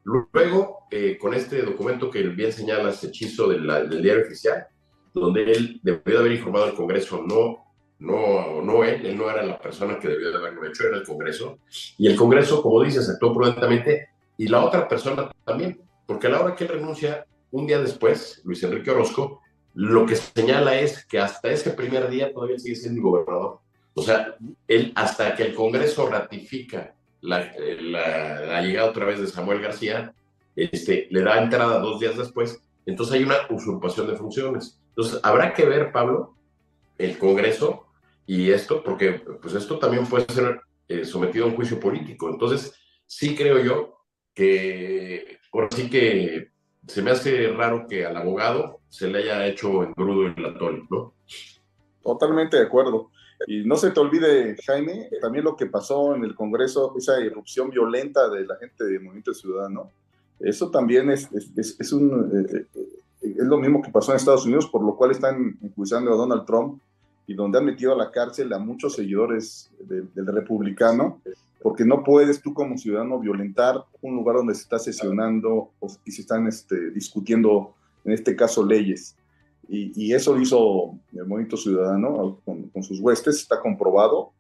Luego, 0.05 0.87
eh, 0.91 1.17
con 1.19 1.35
este 1.35 1.63
documento 1.63 2.11
que 2.11 2.23
bien 2.23 2.53
señalas, 2.53 3.03
hechizo 3.05 3.49
del, 3.49 3.67
del 3.89 4.03
diario 4.03 4.25
oficial, 4.25 4.67
donde 5.15 5.53
él 5.53 5.81
debió 5.83 6.19
haber 6.19 6.33
informado 6.33 6.67
al 6.67 6.75
Congreso, 6.75 7.23
no 7.27 7.64
no, 8.05 8.61
no 8.61 8.85
él, 8.85 9.07
él 9.07 9.17
no 9.17 9.31
era 9.31 9.43
la 9.43 9.59
persona 9.59 9.99
que 9.99 10.09
debió 10.09 10.31
de 10.31 10.37
haberlo 10.37 10.67
hecho, 10.67 10.87
era 10.87 10.99
el 10.99 11.05
Congreso. 11.05 11.59
Y 11.97 12.07
el 12.07 12.17
Congreso, 12.17 12.63
como 12.63 12.83
dices, 12.83 13.09
actuó 13.09 13.33
prudentemente 13.33 14.09
y 14.37 14.49
la 14.49 14.65
otra 14.65 14.87
persona 14.87 15.31
también, 15.45 15.81
porque 16.07 16.27
a 16.27 16.31
la 16.31 16.41
hora 16.41 16.55
que 16.55 16.65
él 16.65 16.71
renuncia, 16.71 17.27
un 17.51 17.67
día 17.67 17.81
después, 17.81 18.43
Luis 18.45 18.63
Enrique 18.63 18.91
Orozco, 18.91 19.41
lo 19.75 20.05
que 20.07 20.17
señala 20.17 20.79
es 20.79 21.05
que 21.07 21.19
hasta 21.19 21.51
ese 21.51 21.71
primer 21.71 22.09
día 22.11 22.33
todavía 22.33 22.59
sigue 22.59 22.77
siendo 22.77 23.03
gobernador. 23.03 23.61
O 23.95 24.03
sea, 24.03 24.37
él 24.69 24.93
hasta 24.95 25.35
que 25.35 25.45
el 25.45 25.55
Congreso 25.55 26.07
ratifica 26.09 26.95
la, 27.21 27.53
la, 27.59 28.61
llegada 28.61 28.91
otra 28.91 29.07
vez 29.07 29.21
de 29.21 29.29
Samuel 29.29 29.63
García, 29.63 30.13
este, 30.55 31.09
le 31.11 31.23
da 31.23 31.43
entrada 31.43 31.79
dos 31.79 32.01
días 32.01 32.19
después, 32.19 32.61
entonces 32.87 33.15
hay 33.15 33.25
una 33.25 33.37
usurpación 33.49 34.09
de 34.09 34.17
funciones. 34.17 34.79
Entonces, 34.91 35.21
habrá 35.23 35.55
que 35.55 35.65
ver, 35.65 35.91
Pablo, 35.91 36.35
el 36.99 37.19
Congreso 37.19 37.87
y 38.27 38.51
esto, 38.51 38.83
porque 38.83 39.23
pues 39.41 39.55
esto 39.55 39.79
también 39.79 40.07
puede 40.07 40.27
ser 40.33 40.61
eh, 40.89 41.05
sometido 41.05 41.45
a 41.45 41.49
un 41.49 41.57
juicio 41.57 41.79
político. 41.79 42.29
Entonces, 42.29 42.75
sí 43.07 43.35
creo 43.35 43.59
yo 43.59 43.99
que 44.33 45.39
ahora 45.53 45.69
sí 45.75 45.89
que 45.89 46.49
se 46.87 47.03
me 47.03 47.11
hace 47.11 47.49
raro 47.49 47.87
que 47.87 48.05
al 48.05 48.17
abogado 48.17 48.81
se 48.89 49.09
le 49.09 49.21
haya 49.21 49.47
hecho 49.47 49.83
engrudo 49.83 50.27
el 50.27 50.45
atol, 50.45 50.87
¿no? 50.91 51.15
Totalmente 52.03 52.57
de 52.57 52.65
acuerdo. 52.65 53.11
Y 53.47 53.65
no 53.65 53.77
se 53.77 53.91
te 53.91 54.01
olvide, 54.01 54.57
Jaime, 54.67 55.09
también 55.21 55.45
lo 55.45 55.57
que 55.57 55.67
pasó 55.67 56.15
en 56.15 56.25
el 56.25 56.35
Congreso, 56.35 56.95
esa 56.97 57.21
irrupción 57.21 57.71
violenta 57.71 58.29
de 58.29 58.47
la 58.47 58.57
gente 58.57 58.85
del 58.85 59.01
Movimiento 59.01 59.35
Ciudadano, 59.35 59.91
eso 60.41 60.71
también 60.71 61.11
es, 61.11 61.29
es, 61.33 61.77
es 61.79 61.93
un, 61.93 62.31
eh, 62.33 62.67
eh, 62.75 62.89
es 63.21 63.45
lo 63.45 63.59
mismo 63.59 63.83
que 63.83 63.91
pasó 63.91 64.13
en 64.13 64.17
Estados 64.17 64.45
Unidos, 64.45 64.67
por 64.67 64.83
lo 64.85 64.97
cual 64.97 65.11
están 65.11 65.57
enjuiciando 65.63 66.13
a 66.13 66.17
Donald 66.17 66.45
Trump 66.45 66.81
y 67.27 67.35
donde 67.35 67.59
han 67.59 67.65
metido 67.65 67.93
a 67.93 67.97
la 67.97 68.11
cárcel 68.11 68.53
a 68.53 68.59
muchos 68.59 68.95
seguidores 68.95 69.71
del 69.81 70.27
republicano, 70.27 71.21
porque 71.63 71.85
no 71.85 72.05
puedes 72.05 72.43
tú 72.43 72.53
como 72.53 72.77
ciudadano 72.77 73.19
violentar 73.19 73.83
un 74.03 74.17
lugar 74.17 74.37
donde 74.37 74.55
se 74.55 74.63
está 74.63 74.79
sesionando 74.79 75.71
y 76.05 76.13
se 76.13 76.21
están 76.21 76.47
este, 76.47 76.91
discutiendo, 76.91 77.75
en 78.05 78.13
este 78.13 78.37
caso, 78.37 78.65
leyes. 78.65 79.17
Y, 79.67 80.13
eso 80.13 80.35
lo 80.35 80.43
hizo 80.43 80.99
el 81.15 81.25
Movimiento 81.25 81.57
Ciudadano 81.57 82.39
con, 82.45 82.83
sus 82.83 83.01
huestes, 83.01 83.37
está 83.37 83.61
comprobado. 83.61 84.33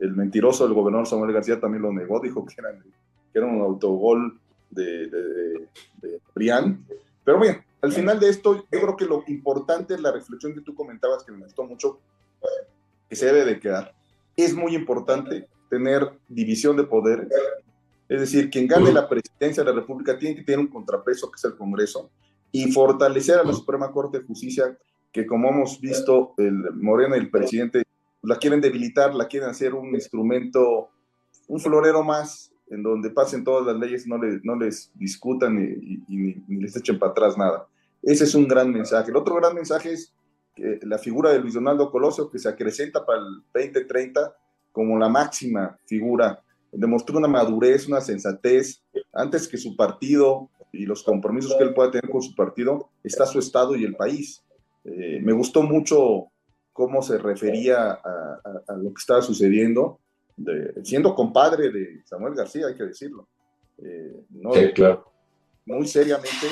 El 0.00 0.16
mentiroso 0.16 0.64
del 0.64 0.74
gobernador 0.74 1.06
Samuel 1.06 1.32
García 1.32 1.60
también 1.60 1.82
lo 1.82 1.92
negó, 1.92 2.18
dijo 2.18 2.44
que 2.44 2.54
era 3.32 3.46
un 3.46 3.60
autogol 3.60 4.40
de, 4.70 5.06
de, 5.06 5.68
de 6.02 6.20
Brian. 6.34 6.84
Pero 7.24 7.38
bien, 7.38 7.62
al 7.80 7.92
final 7.92 8.18
de 8.18 8.28
esto, 8.28 8.56
yo 8.56 8.80
creo 8.80 8.96
que 8.96 9.04
lo 9.04 9.22
importante 9.28 9.94
es 9.94 10.00
la 10.00 10.10
reflexión 10.10 10.52
que 10.54 10.60
tú 10.62 10.74
comentabas, 10.74 11.22
que 11.22 11.30
me 11.30 11.44
gustó 11.44 11.64
mucho, 11.64 12.00
que 13.08 13.16
se 13.16 13.26
debe 13.26 13.44
de 13.44 13.60
quedar. 13.60 13.94
Es 14.36 14.54
muy 14.54 14.74
importante 14.74 15.48
tener 15.68 16.10
división 16.28 16.76
de 16.76 16.84
poder, 16.84 17.28
Es 18.08 18.20
decir, 18.20 18.50
quien 18.50 18.66
gane 18.66 18.92
la 18.92 19.08
presidencia 19.08 19.62
de 19.62 19.70
la 19.70 19.80
República 19.80 20.18
tiene 20.18 20.36
que 20.36 20.42
tener 20.42 20.60
un 20.60 20.66
contrapeso, 20.66 21.30
que 21.30 21.36
es 21.36 21.44
el 21.44 21.56
Congreso, 21.56 22.10
y 22.50 22.70
fortalecer 22.70 23.38
a 23.38 23.44
la 23.44 23.54
Suprema 23.54 23.90
Corte 23.90 24.18
de 24.18 24.26
Justicia, 24.26 24.76
que 25.10 25.26
como 25.26 25.48
hemos 25.48 25.80
visto, 25.80 26.34
el 26.36 26.74
Moreno 26.74 27.16
y 27.16 27.20
el 27.20 27.30
presidente 27.30 27.84
la 28.22 28.36
quieren 28.36 28.60
debilitar, 28.60 29.14
la 29.14 29.28
quieren 29.28 29.48
hacer 29.48 29.74
un 29.74 29.94
instrumento, 29.94 30.90
un 31.48 31.60
florero 31.60 32.02
más, 32.02 32.52
en 32.68 32.82
donde 32.82 33.10
pasen 33.10 33.44
todas 33.44 33.66
las 33.66 33.76
leyes, 33.76 34.06
no, 34.06 34.16
le, 34.16 34.40
no 34.42 34.56
les 34.56 34.90
discutan 34.94 35.58
y, 35.58 36.02
ni 36.08 36.62
les 36.62 36.74
echen 36.76 36.98
para 36.98 37.12
atrás 37.12 37.36
nada. 37.36 37.66
Ese 38.02 38.24
es 38.24 38.34
un 38.34 38.48
gran 38.48 38.70
mensaje. 38.72 39.10
El 39.10 39.16
otro 39.16 39.34
gran 39.36 39.54
mensaje 39.54 39.92
es 39.92 40.12
la 40.56 40.98
figura 40.98 41.30
de 41.30 41.40
Luis 41.40 41.54
Donaldo 41.54 41.90
Colosio, 41.90 42.30
que 42.30 42.38
se 42.38 42.48
acrecenta 42.48 43.04
para 43.04 43.20
el 43.20 43.42
2030 43.54 44.36
como 44.70 44.98
la 44.98 45.08
máxima 45.08 45.78
figura, 45.86 46.42
demostró 46.72 47.18
una 47.18 47.28
madurez, 47.28 47.86
una 47.86 48.00
sensatez, 48.00 48.82
antes 49.12 49.46
que 49.46 49.58
su 49.58 49.76
partido 49.76 50.48
y 50.72 50.86
los 50.86 51.02
compromisos 51.02 51.54
que 51.56 51.64
él 51.64 51.74
pueda 51.74 51.90
tener 51.90 52.10
con 52.10 52.22
su 52.22 52.34
partido, 52.34 52.90
está 53.04 53.26
su 53.26 53.38
Estado 53.38 53.76
y 53.76 53.84
el 53.84 53.94
país. 53.94 54.42
Eh, 54.84 55.20
me 55.22 55.32
gustó 55.32 55.62
mucho 55.62 56.28
cómo 56.72 57.02
se 57.02 57.18
refería 57.18 57.92
a, 57.92 58.74
lo 58.76 58.94
que 58.94 59.00
estaba 59.00 59.20
sucediendo, 59.20 60.00
siendo 60.82 61.14
compadre 61.14 61.70
de 61.70 62.02
Samuel 62.04 62.34
García, 62.34 62.68
hay 62.68 62.74
que 62.74 62.84
decirlo. 62.84 63.28
Eh, 63.78 64.24
sí, 64.54 64.72
claro. 64.74 65.12
Muy 65.66 65.86
seriamente 65.86 66.46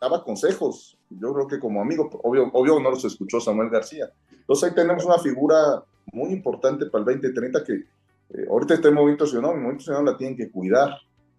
daba 0.00 0.24
consejos, 0.24 0.96
yo 1.10 1.34
creo 1.34 1.46
que 1.46 1.58
como 1.58 1.82
amigo, 1.82 2.08
obvio, 2.22 2.50
obvio 2.52 2.80
no 2.80 2.90
los 2.90 3.04
escuchó 3.04 3.40
Samuel 3.40 3.68
García. 3.68 4.10
Entonces 4.30 4.70
ahí 4.70 4.74
tenemos 4.74 5.04
una 5.04 5.18
figura 5.18 5.84
muy 6.12 6.30
importante 6.32 6.86
para 6.86 7.02
el 7.02 7.18
2030 7.20 7.64
que 7.64 7.72
eh, 7.72 8.46
ahorita 8.48 8.74
este 8.74 8.90
movimiento 8.90 9.26
ciudadano, 9.26 9.54
el 9.54 9.60
movimiento 9.60 9.84
ciudadano 9.84 10.10
la 10.10 10.16
tienen 10.16 10.36
que 10.36 10.50
cuidar, 10.50 10.90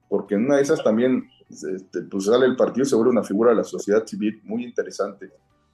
porque 0.08 0.36
en 0.36 0.46
una 0.46 0.58
de 0.58 0.62
esas 0.62 0.84
también 0.84 1.28
este, 1.50 2.02
pues 2.04 2.26
sale 2.26 2.46
el 2.46 2.56
partido, 2.56 2.86
se 2.86 2.96
vuelve 2.96 3.12
una 3.12 3.24
figura 3.24 3.52
de 3.52 3.58
la 3.58 3.64
sociedad 3.64 4.06
civil 4.06 4.40
muy 4.44 4.64
interesante 4.64 5.32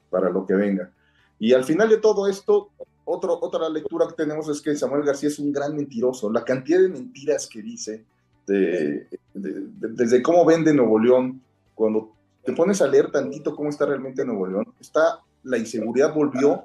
para 0.09 0.29
lo 0.29 0.45
que 0.45 0.53
venga. 0.53 0.91
Y 1.39 1.53
al 1.53 1.65
final 1.65 1.89
de 1.89 1.97
todo 1.97 2.27
esto, 2.27 2.69
otro, 3.05 3.37
otra 3.41 3.69
lectura 3.69 4.07
que 4.07 4.15
tenemos 4.15 4.47
es 4.49 4.61
que 4.61 4.75
Samuel 4.75 5.03
García 5.03 5.29
es 5.29 5.39
un 5.39 5.51
gran 5.51 5.75
mentiroso. 5.75 6.31
La 6.31 6.43
cantidad 6.43 6.79
de 6.79 6.89
mentiras 6.89 7.47
que 7.47 7.61
dice, 7.61 8.05
desde 9.33 10.21
cómo 10.23 10.45
vende 10.45 10.73
Nuevo 10.73 10.97
León, 10.99 11.41
cuando 11.75 12.16
te 12.47 12.53
pones 12.53 12.81
a 12.81 12.87
leer 12.87 13.11
tantito 13.11 13.53
cómo 13.53 13.69
está 13.69 13.85
realmente 13.85 14.23
Nuevo 14.23 14.47
León, 14.47 14.73
está, 14.79 15.19
la 15.43 15.57
inseguridad 15.57 16.13
volvió 16.13 16.63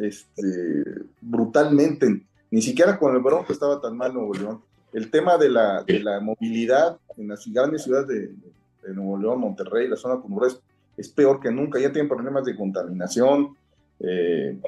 este, 0.00 0.84
brutalmente 1.20 2.26
ni 2.50 2.60
siquiera 2.60 2.98
con 2.98 3.14
el 3.14 3.22
Bronco 3.22 3.52
estaba 3.52 3.80
tan 3.80 3.96
mal 3.96 4.12
Nuevo 4.12 4.34
León. 4.34 4.62
El 4.92 5.08
tema 5.08 5.38
de 5.38 5.48
la, 5.48 5.84
de 5.84 6.00
la 6.00 6.18
movilidad 6.18 6.98
en 7.16 7.28
las 7.28 7.46
grandes 7.46 7.84
ciudades 7.84 8.08
de, 8.08 8.94
Nuevo 8.94 9.16
León, 9.16 9.40
Monterrey, 9.40 9.88
la 9.88 9.96
zona 9.96 10.20
conurbada, 10.20 10.54
es, 10.96 11.08
peor 11.08 11.38
que 11.38 11.52
nunca. 11.52 11.78
Ya 11.78 11.92
tienen 11.92 12.08
problemas 12.08 12.44
de 12.44 12.56
contaminación, 12.56 13.56
eh, 14.00 14.58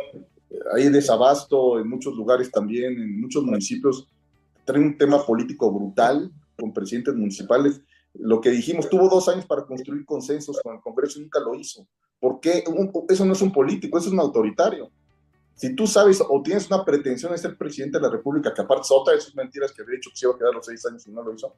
hay 0.73 0.89
desabasto 0.89 1.81
en 1.81 1.89
muchos 1.89 2.15
lugares 2.15 2.51
también, 2.51 3.01
en 3.01 3.21
muchos 3.21 3.45
municipios. 3.45 4.09
Trae 4.65 4.81
un 4.81 4.97
tema 4.97 5.25
político 5.25 5.73
brutal 5.73 6.31
con 6.57 6.73
presidentes 6.73 7.15
municipales. 7.15 7.81
Lo 8.15 8.41
que 8.41 8.51
dijimos, 8.51 8.89
tuvo 8.89 9.09
dos 9.09 9.29
años 9.29 9.47
para 9.47 9.65
construir 9.65 10.05
consensos 10.05 10.61
con 10.63 10.77
el 10.77 10.81
Congreso 10.81 11.19
y 11.19 11.23
nunca 11.23 11.41
lo 11.41 11.55
hizo. 11.55 11.87
¿Por 12.21 12.41
qué? 12.41 12.65
eso 13.09 13.25
no 13.25 13.33
es 13.33 13.43
un 13.43 13.53
político, 13.53 13.99
eso 13.99 14.09
es 14.09 14.13
un 14.13 14.21
autoritario. 14.21 14.91
Si 15.55 15.75
tú 15.75 15.87
sabes 15.87 16.23
o 16.27 16.43
tienes 16.43 16.69
una 16.71 16.85
pretensión 16.85 17.33
de 17.33 17.39
ser 17.39 17.57
presidente 17.57 17.99
de 17.99 18.03
la 18.03 18.11
República, 18.11 18.55
que 18.55 18.63
aparte 18.63 18.83
es 18.83 18.91
otra 18.91 19.15
de 19.15 19.21
sus 19.21 19.35
mentiras 19.35 19.73
que 19.73 19.83
había 19.83 19.97
dicho 19.97 20.11
que 20.11 20.17
se 20.17 20.27
iba 20.27 20.35
a 20.35 20.39
quedar 20.39 20.55
los 20.55 20.67
seis 20.67 20.85
años 20.87 21.07
y 21.07 21.11
no 21.11 21.23
lo 21.23 21.35
hizo, 21.35 21.53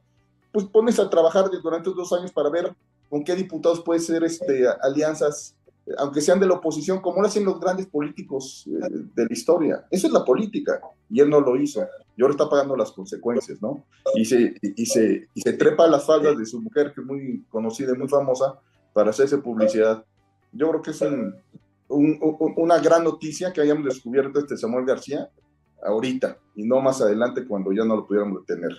pues 0.52 0.64
pones 0.66 0.98
a 0.98 1.08
trabajar 1.08 1.50
durante 1.62 1.90
dos 1.90 2.12
años 2.12 2.32
para 2.32 2.48
ver 2.50 2.74
con 3.08 3.24
qué 3.24 3.34
diputados 3.34 3.82
puede 3.82 4.00
ser 4.00 4.24
este, 4.24 4.66
alianzas, 4.80 5.54
aunque 5.98 6.20
sean 6.20 6.40
de 6.40 6.46
la 6.46 6.54
oposición, 6.54 7.00
como 7.00 7.20
lo 7.20 7.28
hacen 7.28 7.44
los 7.44 7.60
grandes 7.60 7.86
políticos 7.86 8.66
eh, 8.66 8.88
de 9.14 9.24
la 9.24 9.32
historia. 9.32 9.86
Eso 9.90 10.06
es 10.06 10.12
la 10.12 10.24
política, 10.24 10.80
y 11.08 11.20
él 11.20 11.30
no 11.30 11.40
lo 11.40 11.56
hizo. 11.56 11.86
Y 12.16 12.22
ahora 12.22 12.32
está 12.32 12.48
pagando 12.48 12.76
las 12.76 12.92
consecuencias, 12.92 13.60
¿no? 13.62 13.84
Y 14.14 14.24
se, 14.24 14.54
y 14.62 14.86
se, 14.86 15.28
y 15.34 15.40
se 15.40 15.52
trepa 15.54 15.84
a 15.84 15.88
las 15.88 16.04
faldas 16.04 16.36
de 16.36 16.46
su 16.46 16.60
mujer, 16.60 16.92
que 16.94 17.00
es 17.00 17.06
muy 17.06 17.44
conocida 17.48 17.92
y 17.94 17.98
muy 17.98 18.08
famosa, 18.08 18.58
para 18.92 19.10
hacerse 19.10 19.38
publicidad. 19.38 20.04
Yo 20.52 20.68
creo 20.70 20.82
que 20.82 20.90
es 20.90 21.00
un, 21.00 21.34
una 22.56 22.78
gran 22.78 23.04
noticia 23.04 23.52
que 23.52 23.60
hayamos 23.60 23.84
descubierto 23.84 24.38
este 24.38 24.56
Samuel 24.56 24.84
García 24.84 25.30
ahorita 25.82 26.38
y 26.54 26.64
no 26.64 26.80
más 26.80 27.00
adelante 27.00 27.46
cuando 27.46 27.72
ya 27.72 27.84
no 27.84 27.96
lo 27.96 28.06
pudiéramos 28.06 28.44
detener. 28.46 28.72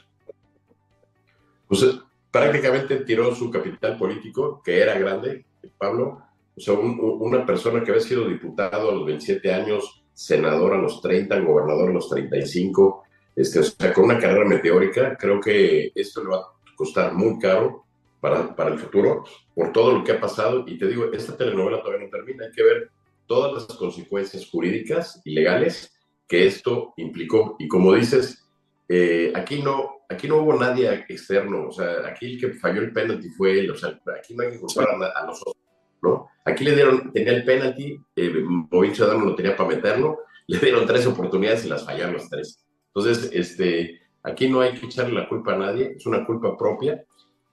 Pues 1.67 1.83
eh, 1.83 1.99
prácticamente 2.29 2.97
tiró 2.97 3.33
su 3.33 3.49
capital 3.49 3.97
político, 3.97 4.61
que 4.63 4.81
era 4.81 4.97
grande, 4.97 5.45
Pablo. 5.77 6.21
O 6.55 6.59
sea, 6.59 6.73
una 6.73 7.45
persona 7.45 7.83
que 7.83 7.91
había 7.91 8.03
sido 8.03 8.27
diputado 8.27 8.89
a 8.89 8.93
los 8.93 9.05
27 9.05 9.53
años, 9.53 10.03
senador 10.13 10.73
a 10.73 10.77
los 10.77 11.01
30, 11.01 11.39
gobernador 11.39 11.89
a 11.89 11.93
los 11.93 12.09
35, 12.09 13.03
este, 13.35 13.59
o 13.59 13.63
sea, 13.63 13.93
con 13.93 14.05
una 14.05 14.19
carrera 14.19 14.45
meteórica, 14.45 15.17
creo 15.17 15.39
que 15.39 15.91
esto 15.95 16.23
le 16.23 16.29
va 16.29 16.37
a 16.37 16.75
costar 16.75 17.13
muy 17.13 17.39
caro 17.39 17.85
para, 18.19 18.55
para 18.55 18.71
el 18.71 18.79
futuro 18.79 19.23
por 19.55 19.71
todo 19.71 19.97
lo 19.97 20.03
que 20.03 20.11
ha 20.11 20.19
pasado. 20.19 20.65
Y 20.67 20.77
te 20.77 20.87
digo, 20.87 21.11
esta 21.11 21.37
telenovela 21.37 21.81
todavía 21.81 22.05
no 22.05 22.11
termina, 22.11 22.45
hay 22.45 22.51
que 22.51 22.63
ver 22.63 22.91
todas 23.25 23.53
las 23.53 23.77
consecuencias 23.77 24.49
jurídicas 24.49 25.21
y 25.23 25.31
legales 25.31 25.93
que 26.27 26.47
esto 26.47 26.93
implicó. 26.97 27.55
Y 27.59 27.67
como 27.67 27.93
dices, 27.93 28.45
eh, 28.87 29.31
aquí, 29.35 29.61
no, 29.61 30.01
aquí 30.09 30.27
no 30.27 30.37
hubo 30.37 30.53
nadie 30.53 31.05
externo, 31.07 31.67
o 31.69 31.71
sea, 31.71 32.05
aquí 32.05 32.33
el 32.33 32.39
que 32.39 32.53
falló 32.59 32.81
el 32.81 32.91
penalti 32.91 33.29
fue 33.29 33.59
él, 33.59 33.71
o 33.71 33.75
sea, 33.77 33.97
aquí 34.19 34.35
no 34.35 34.43
hay 34.43 34.51
que 34.51 34.59
culpar 34.59 34.87
a, 34.89 35.25
nosotros, 35.25 35.55
¿no? 36.01 36.27
Aquí 36.45 36.63
le 36.63 36.75
dieron, 36.75 37.11
tenía 37.11 37.33
el 37.33 37.45
penalti, 37.45 37.99
eh, 38.15 38.33
Movimiento 38.43 38.95
Ciudadano 38.95 39.25
lo 39.25 39.35
tenía 39.35 39.55
para 39.55 39.69
meterlo, 39.69 40.19
le 40.47 40.57
dieron 40.59 40.85
tres 40.85 41.05
oportunidades 41.05 41.65
y 41.65 41.69
las 41.69 41.85
fallaron 41.85 42.15
las 42.15 42.29
tres. 42.29 42.65
Entonces, 42.93 43.29
este, 43.33 44.01
aquí 44.23 44.49
no 44.49 44.61
hay 44.61 44.73
que 44.73 44.85
echarle 44.85 45.13
la 45.13 45.29
culpa 45.29 45.53
a 45.53 45.57
nadie, 45.57 45.93
es 45.95 46.05
una 46.05 46.25
culpa 46.25 46.57
propia 46.57 47.03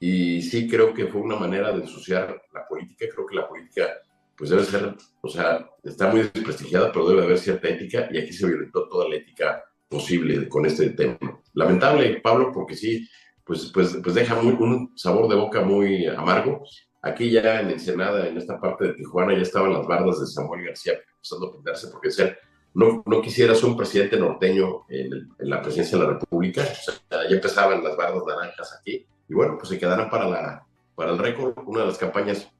y 0.00 0.42
sí 0.42 0.68
creo 0.68 0.94
que 0.94 1.06
fue 1.06 1.20
una 1.20 1.36
manera 1.36 1.72
de 1.72 1.82
ensuciar 1.82 2.42
la 2.52 2.66
política, 2.66 3.06
creo 3.12 3.26
que 3.26 3.36
la 3.36 3.48
política 3.48 3.88
pues 4.36 4.50
debe 4.50 4.64
ser, 4.64 4.94
o 5.20 5.28
sea, 5.28 5.68
está 5.82 6.08
muy 6.08 6.20
desprestigiada, 6.20 6.92
pero 6.92 7.08
debe 7.08 7.24
haber 7.24 7.38
cierta 7.38 7.68
ética 7.68 8.08
y 8.10 8.18
aquí 8.18 8.32
se 8.32 8.46
violentó 8.46 8.88
toda 8.88 9.08
la 9.08 9.16
ética 9.16 9.64
posible 9.88 10.48
con 10.48 10.64
este 10.64 10.90
tema. 10.90 11.18
Lamentable, 11.54 12.20
Pablo, 12.20 12.52
porque 12.52 12.76
sí, 12.76 13.08
pues, 13.44 13.72
pues, 13.74 13.98
pues 14.02 14.14
deja 14.14 14.40
muy, 14.40 14.52
un 14.52 14.92
sabor 14.96 15.28
de 15.28 15.34
boca 15.34 15.62
muy 15.62 16.06
amargo. 16.06 16.62
Aquí 17.02 17.30
ya 17.30 17.60
en 17.60 17.70
Ensenada, 17.70 18.26
en 18.26 18.36
esta 18.36 18.60
parte 18.60 18.88
de 18.88 18.94
Tijuana, 18.94 19.34
ya 19.34 19.42
estaban 19.42 19.72
las 19.72 19.86
bardas 19.86 20.20
de 20.20 20.26
Samuel 20.26 20.64
García 20.66 20.94
empezando 21.14 21.46
a 21.46 21.52
pintarse 21.52 21.88
porque 21.88 22.08
decían, 22.08 22.36
no, 22.74 23.02
no 23.06 23.22
quisiera 23.22 23.54
ser 23.54 23.66
un 23.66 23.76
presidente 23.76 24.18
norteño 24.18 24.84
en, 24.88 25.28
la 25.38 25.62
presidencia 25.62 25.98
de 25.98 26.04
la 26.04 26.10
República. 26.10 26.62
O 26.62 26.92
sea, 27.08 27.28
ya 27.28 27.36
empezaban 27.36 27.82
las 27.84 27.96
bardas 27.96 28.22
naranjas 28.26 28.78
aquí 28.80 29.06
y 29.28 29.34
bueno, 29.34 29.56
pues 29.56 29.68
se 29.68 29.78
quedarán 29.78 30.10
para, 30.10 30.28
la, 30.28 30.66
para 30.94 31.12
el 31.12 31.18
récord 31.18 31.54
una 31.66 31.80
de 31.80 31.86
las 31.86 31.98
campañas 31.98 32.50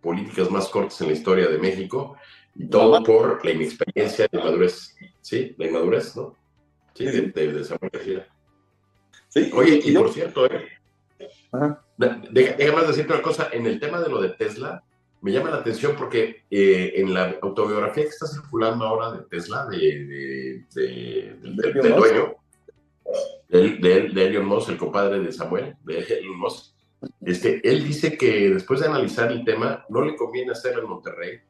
políticas 0.00 0.50
más 0.50 0.68
cortas 0.68 1.00
en 1.00 1.08
la 1.08 1.12
historia 1.14 1.48
de 1.48 1.58
México, 1.58 2.16
y 2.54 2.68
todo 2.68 3.02
por 3.02 3.44
la 3.44 3.50
inexperiencia 3.52 4.26
y 4.30 4.36
la 4.36 4.44
madurez, 4.44 4.96
¿sí? 5.20 5.54
La 5.58 5.66
inmadurez, 5.66 6.16
¿no? 6.16 6.34
Sí, 6.94 7.04
de, 7.04 7.30
de, 7.30 7.64
Samuel 7.64 7.90
García. 7.92 8.28
Sí, 9.28 9.50
Oye, 9.54 9.80
y, 9.84 9.92
por 9.92 10.12
cierto, 10.12 10.46
¿eh? 10.46 10.66
Déjame 11.98 12.86
decirte 12.86 13.12
una 13.12 13.22
cosa, 13.22 13.48
en 13.52 13.66
el 13.66 13.80
tema 13.80 14.00
de 14.00 14.08
lo 14.08 14.20
de 14.20 14.30
Tesla, 14.30 14.82
me 15.20 15.32
llama 15.32 15.50
la 15.50 15.56
atención 15.56 15.94
porque 15.96 16.44
eh, 16.50 16.92
en 16.96 17.12
la 17.12 17.36
autobiografía 17.42 18.04
que 18.04 18.10
está 18.10 18.26
circulando 18.26 18.86
ahora 18.86 19.10
de 19.10 19.24
Tesla, 19.24 19.66
de, 19.66 20.64
del 20.74 21.94
dueño, 21.94 22.36
de, 23.48 24.10
de 24.12 24.26
Elon 24.26 24.46
Musk, 24.46 24.70
el 24.70 24.76
compadre 24.76 25.18
de 25.18 25.32
Samuel, 25.32 25.74
de 25.84 25.98
Elon 25.98 26.38
Musk, 26.38 26.72
este, 27.24 27.68
él 27.68 27.84
dice 27.84 28.16
que 28.16 28.50
después 28.50 28.80
de 28.80 28.86
analizar 28.86 29.30
el 29.30 29.44
tema, 29.44 29.84
no 29.88 30.04
le 30.04 30.16
conviene 30.16 30.52
hacerlo 30.52 30.82
en 30.82 30.88
Monterrey 30.88 31.40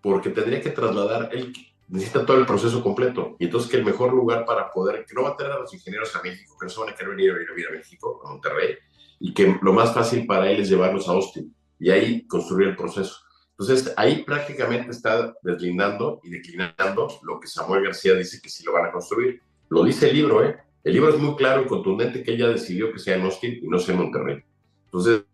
porque 0.00 0.30
tendría 0.30 0.60
que 0.60 0.70
trasladar, 0.70 1.30
él 1.32 1.52
necesita 1.88 2.24
todo 2.24 2.38
el 2.38 2.46
proceso 2.46 2.82
completo. 2.82 3.36
Y 3.38 3.46
entonces 3.46 3.70
que 3.70 3.78
el 3.78 3.84
mejor 3.84 4.12
lugar 4.12 4.44
para 4.44 4.70
poder, 4.70 5.04
que 5.04 5.14
no 5.14 5.22
va 5.22 5.30
a 5.30 5.36
tener 5.36 5.52
a 5.52 5.58
los 5.58 5.72
ingenieros 5.72 6.14
a 6.14 6.22
México, 6.22 6.56
que 6.58 6.66
no 6.66 6.70
se 6.70 6.80
van 6.80 6.90
a 6.90 6.94
querer 6.94 7.14
venir 7.14 7.32
a 7.32 7.34
vivir 7.34 7.68
a 7.68 7.72
México, 7.72 8.20
a 8.24 8.30
Monterrey, 8.30 8.76
y 9.20 9.34
que 9.34 9.58
lo 9.62 9.72
más 9.72 9.92
fácil 9.94 10.26
para 10.26 10.50
él 10.50 10.60
es 10.60 10.68
llevarlos 10.68 11.08
a 11.08 11.12
Austin 11.12 11.54
y 11.78 11.90
ahí 11.90 12.26
construir 12.26 12.68
el 12.68 12.76
proceso. 12.76 13.16
Entonces 13.58 13.92
ahí 13.96 14.22
prácticamente 14.22 14.90
está 14.90 15.34
deslindando 15.42 16.20
y 16.22 16.30
declinando 16.30 17.08
lo 17.22 17.40
que 17.40 17.48
Samuel 17.48 17.84
García 17.84 18.14
dice 18.14 18.40
que 18.40 18.48
sí 18.48 18.64
lo 18.64 18.72
van 18.72 18.86
a 18.86 18.92
construir. 18.92 19.42
Lo 19.68 19.84
dice 19.84 20.08
el 20.08 20.16
libro, 20.16 20.44
¿eh? 20.44 20.56
El 20.84 20.92
libro 20.92 21.10
es 21.10 21.18
muy 21.18 21.34
claro 21.34 21.62
y 21.62 21.66
contundente 21.66 22.22
que 22.22 22.32
ella 22.32 22.48
decidió 22.48 22.92
que 22.92 23.00
sea 23.00 23.16
en 23.16 23.22
Austin 23.22 23.58
y 23.62 23.68
no 23.68 23.78
sea 23.78 23.94
en 23.94 24.00
Monterrey. 24.02 24.44
Entonces, 24.84 25.24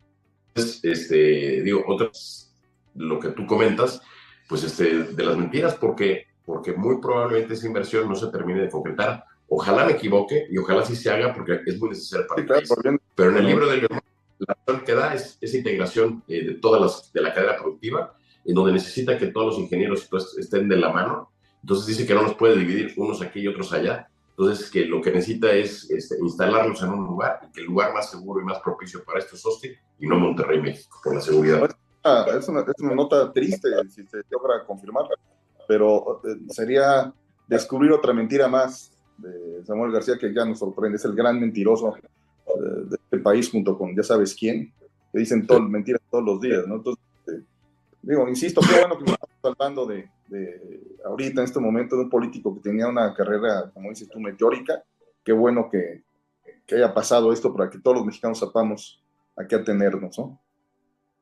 este, 0.83 1.63
digo, 1.63 1.85
otras, 1.87 2.55
lo 2.95 3.21
que 3.21 3.29
tú 3.29 3.47
comentas, 3.47 4.01
pues 4.49 4.65
este, 4.65 5.05
de 5.05 5.25
las 5.25 5.37
mentiras, 5.37 5.75
porque, 5.75 6.27
porque 6.45 6.73
muy 6.73 7.01
probablemente 7.01 7.55
esa 7.55 7.67
inversión 7.67 8.09
no 8.09 8.15
se 8.15 8.29
termine 8.29 8.63
de 8.63 8.71
concretar 8.71 9.25
Ojalá 9.49 9.85
me 9.85 9.93
equivoque 9.93 10.47
y 10.51 10.59
ojalá 10.59 10.85
sí 10.85 10.97
se 10.97 11.11
haga 11.11 11.33
porque 11.35 11.61
es 11.67 11.79
muy 11.79 11.91
necesario 11.91 12.27
para 12.27 12.41
el 12.41 12.47
país. 12.47 12.73
Pero 13.15 13.31
en 13.31 13.37
el 13.37 13.47
libro 13.47 13.69
de 13.69 13.77
León, 13.79 14.01
la 14.39 14.57
razón 14.67 14.85
que 14.85 14.95
da 14.95 15.15
es 15.15 15.39
esa 15.41 15.57
integración 15.57 16.23
eh, 16.29 16.45
de 16.45 16.55
todas 16.55 16.81
las, 16.81 17.13
de 17.13 17.21
la 17.21 17.33
cadena 17.33 17.57
productiva, 17.57 18.17
en 18.45 18.55
donde 18.55 18.73
necesita 18.73 19.17
que 19.19 19.29
todos 19.29 19.49
los 19.49 19.59
ingenieros 19.59 20.09
estén 20.39 20.69
de 20.69 20.77
la 20.77 20.91
mano. 20.91 21.31
Entonces 21.63 21.87
dice 21.87 22.07
que 22.07 22.15
no 22.15 22.23
nos 22.23 22.35
puede 22.35 22.57
dividir 22.57 22.93
unos 22.97 23.23
aquí 23.23 23.41
y 23.41 23.49
otros 23.49 23.73
allá. 23.73 24.09
Entonces 24.37 24.69
que 24.71 24.85
lo 24.85 25.01
que 25.01 25.13
necesita 25.13 25.53
es 25.53 25.89
este, 25.91 26.17
instalarlos 26.21 26.83
en 26.83 26.91
un 26.91 27.05
lugar 27.05 27.41
y 27.49 27.53
que 27.53 27.61
el 27.61 27.67
lugar 27.67 27.95
más 27.95 28.11
seguro 28.11 28.41
y 28.41 28.45
más 28.45 28.59
propicio 28.61 29.05
para 29.05 29.21
esto 29.21 29.37
es 29.37 29.47
Austin 29.47 29.73
y 30.01 30.09
no 30.09 30.19
Monterrey, 30.19 30.61
México, 30.61 30.99
por 31.03 31.15
la 31.15 31.21
seguridad. 31.21 31.71
Ah, 32.03 32.27
es, 32.37 32.49
una, 32.49 32.61
es 32.61 32.83
una 32.83 32.95
nota 32.95 33.33
triste 33.33 33.69
si 33.89 34.05
se 34.05 34.19
logra 34.29 34.65
confirmar, 34.67 35.05
pero 35.69 36.21
eh, 36.25 36.37
sería 36.51 37.15
descubrir 37.47 37.93
otra 37.93 38.13
mentira 38.13 38.49
más 38.49 38.94
de 39.19 39.65
Samuel 39.65 39.93
García 39.93 40.19
que 40.19 40.33
ya 40.33 40.45
nos 40.45 40.59
sorprende. 40.59 40.97
Es 40.97 41.05
el 41.05 41.15
gran 41.15 41.41
mentiroso 41.41 41.95
de 42.61 42.97
este 42.97 43.19
país 43.19 43.51
junto 43.51 43.77
con 43.77 43.95
ya 43.97 44.03
sabes 44.03 44.35
quién, 44.35 44.73
que 45.13 45.19
dicen 45.19 45.47
todo, 45.47 45.61
mentiras 45.61 46.01
todos 46.11 46.25
los 46.25 46.41
días, 46.41 46.67
¿no? 46.67 46.77
Entonces, 46.77 47.05
eh, 47.29 47.43
digo, 48.03 48.29
insisto, 48.29 48.61
qué 48.61 48.79
bueno 48.79 48.99
que 48.99 49.05
estamos 49.05 49.59
hablando 49.59 49.87
de, 49.87 50.09
de, 50.29 50.99
ahorita, 51.05 51.41
en 51.41 51.45
este 51.45 51.61
momento, 51.61 51.97
de 51.97 52.03
un 52.03 52.11
político 52.11 52.55
que 52.55 52.61
tenía 52.61 52.89
una 52.89 53.15
carrera, 53.15 53.71
como 53.73 53.91
dices 53.91 54.09
tú, 54.09 54.21
meteórica. 54.21 54.83
Qué 55.23 55.33
bueno 55.33 55.69
que, 55.71 56.03
que 56.67 56.77
haya 56.77 56.93
pasado 56.93 57.33
esto 57.33 57.55
para 57.55 57.71
que 57.71 57.79
todos 57.79 57.99
los 57.99 58.07
mexicanos 58.07 58.39
sepamos 58.39 59.03
a 59.37 59.47
qué 59.47 59.57
atenernos, 59.57 60.19
¿no? 60.19 60.41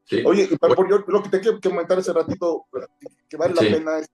Sí. 0.04 0.22
Oye, 0.26 0.48
yo, 0.48 1.04
lo 1.06 1.22
que 1.22 1.28
te 1.28 1.40
quiero 1.40 1.60
comentar 1.60 1.98
hace 1.98 2.12
ratito, 2.12 2.66
que 3.28 3.36
vale 3.36 3.54
la 3.54 3.60
pena 3.60 3.98
es 3.98 4.10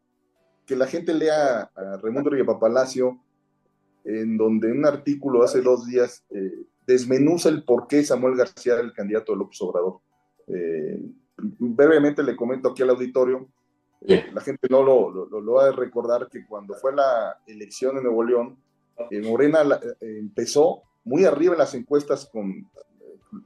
que 0.67 0.77
la 0.77 0.87
gente 0.87 1.15
lea 1.15 1.63
a 1.75 1.97
Raimundo 2.03 2.29
Riva 2.29 2.61
Palacio, 2.61 3.19
en 4.05 4.37
donde 4.37 4.71
un 4.71 4.85
artículo 4.87 5.43
hace 5.43 5.61
dos 5.61 5.87
días 5.87 6.25
eh, 6.31 6.65
desmenuza 6.87 7.51
el 7.51 7.65
por 7.65 7.87
qué 7.87 8.03
Samuel 8.03 8.37
García 8.37 8.73
era 8.75 8.83
el 8.83 8.95
candidato 8.95 9.33
de 9.33 9.39
López 9.39 9.61
Obrador. 9.61 10.01
Eh, 10.47 10.99
brevemente 11.37 12.23
le 12.23 12.35
comento 12.35 12.71
aquí 12.71 12.83
al 12.83 12.91
auditorio, 12.91 13.47
eh, 14.07 14.27
la 14.33 14.41
gente 14.41 14.69
no 14.71 14.83
lo, 14.83 15.11
lo, 15.11 15.41
lo, 15.41 15.53
va 15.53 15.69
a 15.69 15.73
recordar 15.73 16.29
que 16.31 16.47
cuando 16.47 16.75
fue 16.75 16.95
la 16.95 17.39
elección 17.47 17.97
en 17.97 18.05
Nuevo 18.05 18.25
León, 18.25 18.57
eh, 19.11 19.21
Morena 19.21 19.61
empezó 20.01 20.83
muy 21.05 21.25
arriba 21.25 21.53
en 21.53 21.59
las 21.59 21.75
encuestas 21.75 22.29
con, 22.33 22.67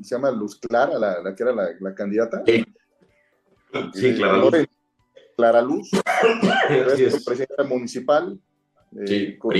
se 0.00 0.14
llama 0.14 0.30
Luz 0.30 0.58
Clara, 0.60 0.98
la, 0.98 1.20
la 1.20 1.34
que 1.34 1.42
era 1.42 1.52
la, 1.52 1.70
la 1.80 1.94
candidata. 1.94 2.42
Sí, 2.46 2.64
sí 3.94 4.14
Clara 4.14 4.38
Luz. 4.38 4.52
Clara 5.36 5.62
Luz, 5.62 5.90
es 6.70 7.24
presidenta 7.24 7.64
municipal. 7.64 8.38
Sí, 9.06 9.36
con, 9.38 9.52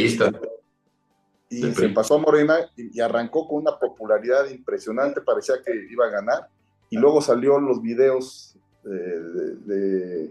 y 1.53 1.75
se 1.75 1.89
pasó 1.91 2.15
a 2.15 2.19
Morena 2.19 2.57
y, 2.77 2.99
arrancó 3.01 3.47
con 3.47 3.59
una 3.59 3.79
popularidad 3.79 4.49
impresionante, 4.49 5.21
parecía 5.21 5.57
que 5.65 5.87
iba 5.91 6.07
a 6.07 6.11
ganar, 6.11 6.49
y 6.89 6.97
luego 6.97 7.21
salió 7.21 7.61
los 7.61 7.83
videos 7.83 8.57
de, 8.83 9.21
de, 9.65 10.31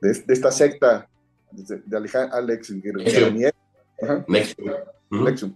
de, 0.00 0.10
esta 0.28 0.50
secta 0.50 1.08
de, 1.50 1.96
Alejandro, 1.96 2.36
Alex 2.36 2.70
Nexum. 5.10 5.54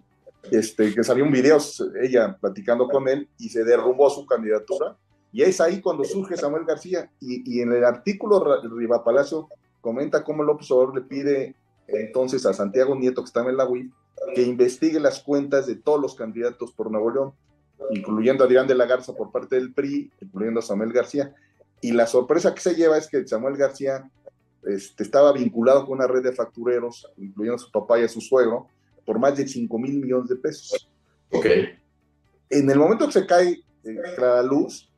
Este, 0.51 0.95
que 0.95 1.03
salió 1.03 1.25
un 1.25 1.33
video, 1.33 1.59
ella 2.03 2.37
platicando 2.39 2.89
con 2.89 3.09
él, 3.09 3.29
y 3.39 3.49
se 3.49 3.65
derrumbó 3.65 4.11
su 4.11 4.27
candidatura, 4.27 4.97
y 5.33 5.43
es 5.43 5.61
ahí 5.61 5.81
cuando 5.81 6.05
surge 6.05 6.37
Samuel 6.37 6.65
García, 6.65 7.11
y, 7.21 7.57
y 7.57 7.61
en 7.61 7.73
el 7.73 7.85
artículo 7.85 8.61
Riva 8.77 9.05
Palacio 9.05 9.49
comenta 9.81 10.25
cómo 10.25 10.43
López 10.43 10.71
Obrador 10.71 10.95
le 10.95 11.03
pide 11.03 11.55
entonces 11.89 12.47
a 12.47 12.55
Santiago 12.55 12.95
Nieto, 12.95 13.23
que 13.23 13.27
estaba 13.27 13.51
en 13.51 13.57
la 13.57 13.67
UIP, 13.67 13.93
que 14.35 14.43
investigue 14.43 15.01
las 15.01 15.21
cuentas 15.23 15.67
de 15.67 15.77
todos 15.77 16.01
los 16.01 16.15
candidatos 16.15 16.73
por 16.73 16.91
Nuevo 16.91 17.11
León, 17.11 17.33
incluyendo 17.91 18.45
a 18.45 18.47
Adrián 18.47 18.67
de 18.67 18.75
la 18.75 18.87
Garza 18.87 19.15
por 19.15 19.31
parte 19.31 19.57
del 19.57 19.73
PRI, 19.73 20.11
incluyendo 20.21 20.61
a 20.61 20.63
Samuel 20.63 20.93
García. 20.93 21.35
Y 21.81 21.93
la 21.93 22.07
sorpresa 22.07 22.55
que 22.55 22.61
se 22.61 22.75
lleva 22.75 22.97
es 22.97 23.09
que 23.09 23.27
Samuel 23.27 23.57
García 23.57 24.11
este, 24.65 25.03
estaba 25.03 25.33
vinculado 25.33 25.85
con 25.85 25.99
una 25.99 26.07
red 26.07 26.23
de 26.23 26.33
factureros, 26.33 27.11
incluyendo 27.19 27.57
a 27.57 27.59
su 27.59 27.71
papá 27.71 27.99
y 27.99 28.05
a 28.05 28.09
su 28.09 28.21
suegro, 28.21 28.69
por 29.05 29.19
más 29.19 29.37
de 29.37 29.47
5 29.47 29.79
mil 29.79 30.01
millones 30.01 30.29
de 30.29 30.37
pesos. 30.37 30.89
Ok. 31.31 31.47
En 32.51 32.71
el 32.71 32.79
momento 32.79 33.07
que 33.07 33.13
se 33.13 33.27
cae 33.27 33.63
eh, 33.85 33.97
la 34.19 34.43
luz, 34.43 34.91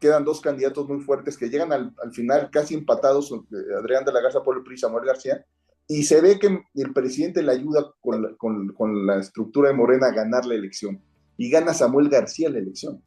quedan 0.00 0.24
dos 0.24 0.40
candidatos 0.40 0.88
muy 0.88 1.00
fuertes 1.00 1.36
que 1.36 1.48
llegan 1.48 1.72
al, 1.72 1.94
al 2.02 2.12
final 2.12 2.50
casi 2.50 2.74
empatados, 2.74 3.30
eh, 3.30 3.74
Adrián 3.78 4.04
de 4.04 4.12
la 4.12 4.20
Garza 4.20 4.42
por 4.42 4.56
el 4.56 4.64
PRI 4.64 4.74
y 4.74 4.78
Samuel 4.78 5.04
García, 5.04 5.46
y 5.88 6.04
se 6.04 6.20
ve 6.20 6.38
que 6.38 6.62
el 6.74 6.92
presidente 6.92 7.42
le 7.42 7.52
ayuda 7.52 7.92
con 8.00 8.22
la, 8.22 8.34
con, 8.36 9.06
la, 9.06 9.18
estructura 9.18 9.68
de 9.68 9.74
Morena 9.74 10.08
a 10.08 10.12
ganar 10.12 10.46
la 10.46 10.54
elección. 10.54 11.00
Y 11.36 11.50
gana 11.50 11.74
Samuel 11.74 12.08
García 12.08 12.48
la 12.48 12.58
elección. 12.58 13.02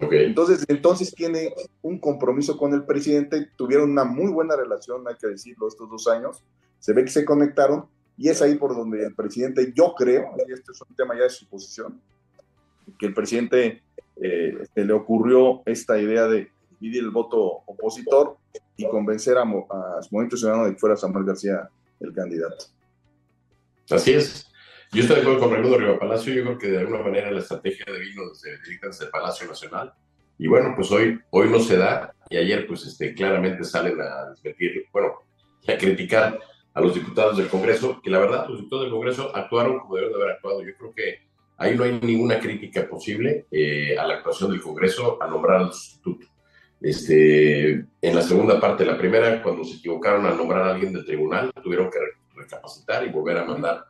Okay. 0.00 0.26
Entonces, 0.26 0.64
entonces 0.68 1.14
tiene 1.14 1.54
un 1.82 1.98
compromiso 1.98 2.56
con 2.56 2.72
el 2.74 2.84
presidente, 2.84 3.50
tuvieron 3.56 3.90
una 3.90 4.04
muy 4.04 4.32
buena 4.32 4.56
relación, 4.56 5.06
hay 5.06 5.14
que 5.16 5.28
decirlo, 5.28 5.68
estos 5.68 5.88
dos 5.88 6.08
años. 6.08 6.42
Se 6.80 6.92
ve 6.92 7.04
que 7.04 7.10
se 7.10 7.24
conectaron 7.24 7.86
y 8.16 8.28
es 8.28 8.42
ahí 8.42 8.56
por 8.56 8.74
donde 8.74 9.04
el 9.04 9.14
presidente, 9.14 9.72
yo 9.74 9.94
creo, 9.96 10.30
y 10.48 10.52
este 10.52 10.72
es 10.72 10.80
un 10.88 10.96
tema 10.96 11.14
ya 11.16 11.24
de 11.24 11.30
su 11.30 11.46
posición, 11.46 12.00
que 12.98 13.06
el 13.06 13.14
presidente 13.14 13.82
eh, 14.16 14.66
le 14.74 14.92
ocurrió 14.92 15.62
esta 15.66 15.98
idea 15.98 16.26
de 16.26 16.50
dividir 16.80 17.04
el 17.04 17.10
voto 17.10 17.62
opositor 17.66 18.36
y 18.76 18.88
convencer 18.88 19.36
a, 19.36 19.42
a 19.42 20.00
Movimiento 20.10 20.36
Ciudadano 20.36 20.66
de 20.66 20.72
que 20.72 20.78
fuera 20.78 20.96
Samuel 20.96 21.24
García 21.24 21.68
el 22.04 22.14
candidato. 22.14 22.66
Así 23.90 24.12
es. 24.12 24.50
Yo 24.92 25.02
estoy 25.02 25.16
de 25.16 25.22
acuerdo 25.22 25.40
con 25.40 25.50
Raimundo 25.52 25.78
Riva 25.78 25.98
Palacio. 25.98 26.32
Yo 26.32 26.42
creo 26.42 26.58
que 26.58 26.68
de 26.68 26.78
alguna 26.78 27.02
manera 27.02 27.30
la 27.30 27.40
estrategia 27.40 27.84
de 27.86 27.98
vino 27.98 28.28
desde, 28.28 28.58
desde 28.80 29.04
el 29.04 29.10
Palacio 29.10 29.46
Nacional. 29.46 29.92
Y 30.38 30.46
bueno, 30.46 30.72
pues 30.76 30.90
hoy, 30.90 31.20
hoy 31.30 31.48
no 31.48 31.58
se 31.58 31.76
da. 31.76 32.14
Y 32.30 32.36
ayer, 32.36 32.66
pues 32.66 32.86
este, 32.86 33.14
claramente 33.14 33.64
salen 33.64 34.00
a 34.00 34.30
desmentir, 34.30 34.86
bueno, 34.92 35.14
a 35.66 35.76
criticar 35.76 36.38
a 36.72 36.80
los 36.80 36.94
diputados 36.94 37.36
del 37.36 37.48
Congreso, 37.48 38.00
que 38.02 38.10
la 38.10 38.18
verdad, 38.18 38.48
los 38.48 38.58
diputados 38.58 38.84
del 38.84 38.92
Congreso 38.92 39.34
actuaron 39.34 39.78
como 39.80 39.96
deben 39.96 40.10
de 40.10 40.16
haber 40.16 40.30
actuado. 40.30 40.62
Yo 40.62 40.76
creo 40.76 40.94
que 40.94 41.18
ahí 41.56 41.76
no 41.76 41.84
hay 41.84 42.00
ninguna 42.00 42.40
crítica 42.40 42.88
posible 42.88 43.46
eh, 43.50 43.96
a 43.96 44.06
la 44.06 44.14
actuación 44.14 44.50
del 44.50 44.60
Congreso 44.60 45.22
a 45.22 45.28
nombrar 45.28 45.60
al 45.60 45.72
sustituto. 45.72 46.26
Este, 46.84 47.70
en 47.70 48.14
la 48.14 48.20
segunda 48.20 48.60
parte, 48.60 48.84
la 48.84 48.98
primera, 48.98 49.42
cuando 49.42 49.64
se 49.64 49.78
equivocaron 49.78 50.26
al 50.26 50.36
nombrar 50.36 50.68
a 50.68 50.74
alguien 50.74 50.92
del 50.92 51.06
tribunal, 51.06 51.50
tuvieron 51.62 51.88
que 51.90 51.98
recapacitar 52.36 53.06
y 53.06 53.08
volver 53.08 53.38
a 53.38 53.46
mandar 53.46 53.86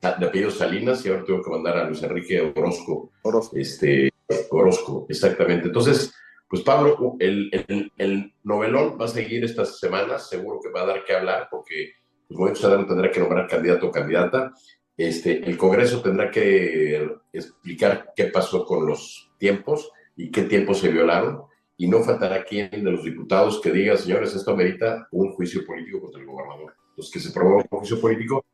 de 0.00 0.26
apellido 0.26 0.50
Salinas 0.50 1.04
y 1.04 1.10
ahora 1.10 1.24
tuvo 1.24 1.42
que 1.42 1.50
mandar 1.50 1.76
a 1.76 1.84
Luis 1.84 2.02
Enrique 2.02 2.40
Orozco. 2.56 3.10
Orozco. 3.20 3.54
Este, 3.54 4.10
Orozco, 4.48 5.04
exactamente. 5.10 5.66
Entonces, 5.66 6.14
pues 6.48 6.62
Pablo, 6.62 7.16
el, 7.18 7.50
el, 7.52 7.92
el, 7.98 8.32
novelón 8.44 8.96
va 8.98 9.04
a 9.04 9.08
seguir 9.08 9.44
estas 9.44 9.78
semanas, 9.78 10.30
seguro 10.30 10.58
que 10.62 10.70
va 10.70 10.84
a 10.84 10.86
dar 10.86 11.04
que 11.04 11.14
hablar 11.14 11.48
porque 11.50 11.96
pues, 12.26 12.38
Movimiento 12.38 12.60
Ciudadano 12.60 12.86
tendrá 12.86 13.10
que 13.10 13.20
nombrar 13.20 13.46
candidato 13.46 13.88
o 13.88 13.92
candidata. 13.92 14.54
Este, 14.96 15.46
el 15.46 15.58
Congreso 15.58 16.00
tendrá 16.00 16.30
que 16.30 17.10
explicar 17.30 18.14
qué 18.16 18.24
pasó 18.24 18.64
con 18.64 18.86
los 18.86 19.30
tiempos 19.36 19.92
y 20.16 20.30
qué 20.30 20.44
tiempos 20.44 20.78
se 20.78 20.88
violaron 20.88 21.46
y 21.80 21.86
no 21.86 22.02
faltará 22.02 22.44
quien 22.44 22.70
de 22.70 22.90
los 22.90 23.04
diputados 23.04 23.60
que 23.60 23.70
diga, 23.70 23.96
señores, 23.96 24.34
esto 24.34 24.50
amerita 24.50 25.06
un 25.12 25.32
juicio 25.32 25.64
político 25.64 26.00
contra 26.00 26.20
el 26.20 26.26
gobernador. 26.26 26.74
Entonces, 26.90 27.12
que 27.12 27.20
se 27.20 27.32
promueva 27.32 27.64
un 27.70 27.78
juicio 27.78 28.00
político 28.00 28.44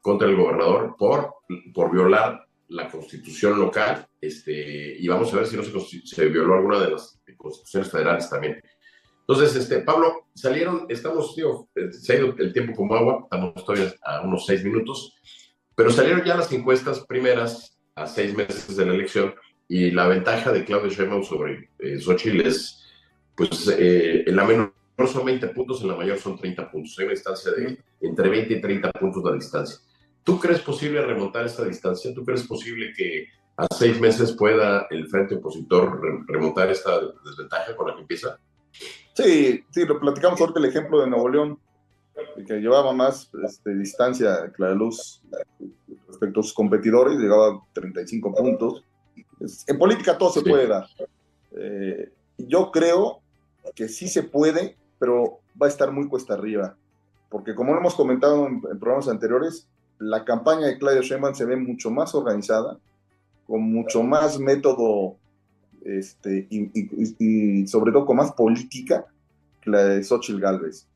contra 0.00 0.28
el 0.28 0.36
gobernador 0.36 0.94
por, 0.96 1.34
por 1.74 1.90
violar 1.90 2.46
la 2.68 2.88
constitución 2.88 3.58
local, 3.58 4.06
este, 4.20 4.96
y 4.96 5.08
vamos 5.08 5.32
a 5.34 5.38
ver 5.38 5.46
si 5.46 5.56
no 5.56 5.64
se, 5.64 6.06
se 6.06 6.28
violó 6.28 6.54
alguna 6.54 6.78
de 6.78 6.92
las 6.92 7.20
constituciones 7.36 7.90
federales 7.90 8.30
también. 8.30 8.62
Entonces, 9.20 9.56
este, 9.56 9.80
Pablo, 9.80 10.28
salieron, 10.32 10.86
estamos, 10.88 11.34
tío, 11.34 11.68
se 11.90 12.12
ha 12.12 12.16
ido 12.16 12.34
el 12.38 12.52
tiempo 12.52 12.74
como 12.76 12.94
agua, 12.94 13.20
estamos 13.24 13.64
todavía 13.64 13.92
a 14.02 14.20
unos 14.22 14.46
seis 14.46 14.64
minutos, 14.64 15.18
pero 15.74 15.90
salieron 15.90 16.24
ya 16.24 16.36
las 16.36 16.52
encuestas 16.52 17.04
primeras 17.06 17.76
a 17.96 18.06
seis 18.06 18.36
meses 18.36 18.76
de 18.76 18.86
la 18.86 18.94
elección 18.94 19.34
y 19.68 19.90
la 19.90 20.06
ventaja 20.06 20.52
de 20.52 20.64
Claudio 20.64 20.90
Sheinbaum 20.90 21.22
sobre 21.22 21.70
eh, 21.78 21.98
Xochitl 21.98 22.46
es, 22.46 22.84
pues, 23.34 23.68
eh, 23.68 24.24
en 24.26 24.36
la 24.36 24.44
menor 24.44 24.72
son 25.06 25.24
20 25.24 25.48
puntos, 25.48 25.80
en 25.82 25.88
la 25.88 25.96
mayor 25.96 26.18
son 26.18 26.36
30 26.36 26.70
puntos. 26.70 26.94
Hay 26.98 27.04
una 27.04 27.14
distancia 27.14 27.52
de 27.52 27.78
entre 28.00 28.28
20 28.28 28.54
y 28.54 28.60
30 28.60 28.92
puntos 28.92 29.24
de 29.24 29.34
distancia. 29.34 29.78
¿Tú 30.22 30.38
crees 30.38 30.60
posible 30.60 31.02
remontar 31.02 31.46
esta 31.46 31.64
distancia? 31.64 32.12
¿Tú 32.14 32.24
crees 32.24 32.46
posible 32.46 32.92
que 32.96 33.26
a 33.56 33.66
seis 33.74 34.00
meses 34.00 34.32
pueda 34.32 34.86
el 34.90 35.08
frente 35.08 35.34
opositor 35.36 36.00
remontar 36.28 36.70
esta 36.70 37.00
desventaja 37.24 37.74
con 37.76 37.88
la 37.88 37.94
que 37.94 38.00
empieza? 38.02 38.38
Sí, 39.14 39.64
sí, 39.70 39.84
lo 39.84 39.98
platicamos 39.98 40.40
ahorita 40.40 40.60
el 40.60 40.66
ejemplo 40.66 41.00
de 41.00 41.08
Nuevo 41.08 41.28
León, 41.28 41.58
que 42.46 42.60
llevaba 42.60 42.92
más 42.92 43.30
este, 43.44 43.74
distancia 43.74 44.50
Clara 44.52 44.74
Luz 44.74 45.22
respecto 46.06 46.40
a 46.40 46.42
sus 46.42 46.54
competidores, 46.54 47.18
llegaba 47.18 47.48
a 47.48 47.60
35 47.72 48.34
puntos 48.34 48.84
en 49.66 49.78
política 49.78 50.18
todo 50.18 50.30
se 50.30 50.42
puede 50.42 50.66
dar. 50.66 50.86
Eh, 51.52 52.10
yo 52.38 52.70
creo 52.70 53.20
que 53.74 53.88
sí 53.88 54.08
se 54.08 54.22
puede, 54.22 54.76
pero 54.98 55.40
va 55.60 55.66
a 55.66 55.70
estar 55.70 55.92
muy 55.92 56.08
cuesta 56.08 56.34
arriba. 56.34 56.76
Porque 57.28 57.54
como 57.54 57.72
lo 57.72 57.80
hemos 57.80 57.94
comentado 57.94 58.46
en, 58.46 58.60
programas 58.60 59.08
anteriores, 59.08 59.66
la 59.98 60.24
campaña 60.24 60.66
de 60.66 60.78
Claudia 60.78 61.02
Sheinbaum 61.02 61.34
se 61.34 61.44
ve 61.44 61.56
mucho 61.56 61.90
más 61.90 62.14
organizada, 62.14 62.78
con 63.46 63.62
mucho 63.62 64.02
más 64.02 64.38
método 64.38 65.16
este, 65.84 66.46
y, 66.50 67.66
sobre 67.66 67.92
todo 67.92 68.06
con 68.06 68.16
más 68.16 68.32
política 68.32 69.06
que 69.60 69.70
la 69.70 69.84
de 69.84 70.04
Xochitl 70.04 70.40
Galvez. 70.40 70.86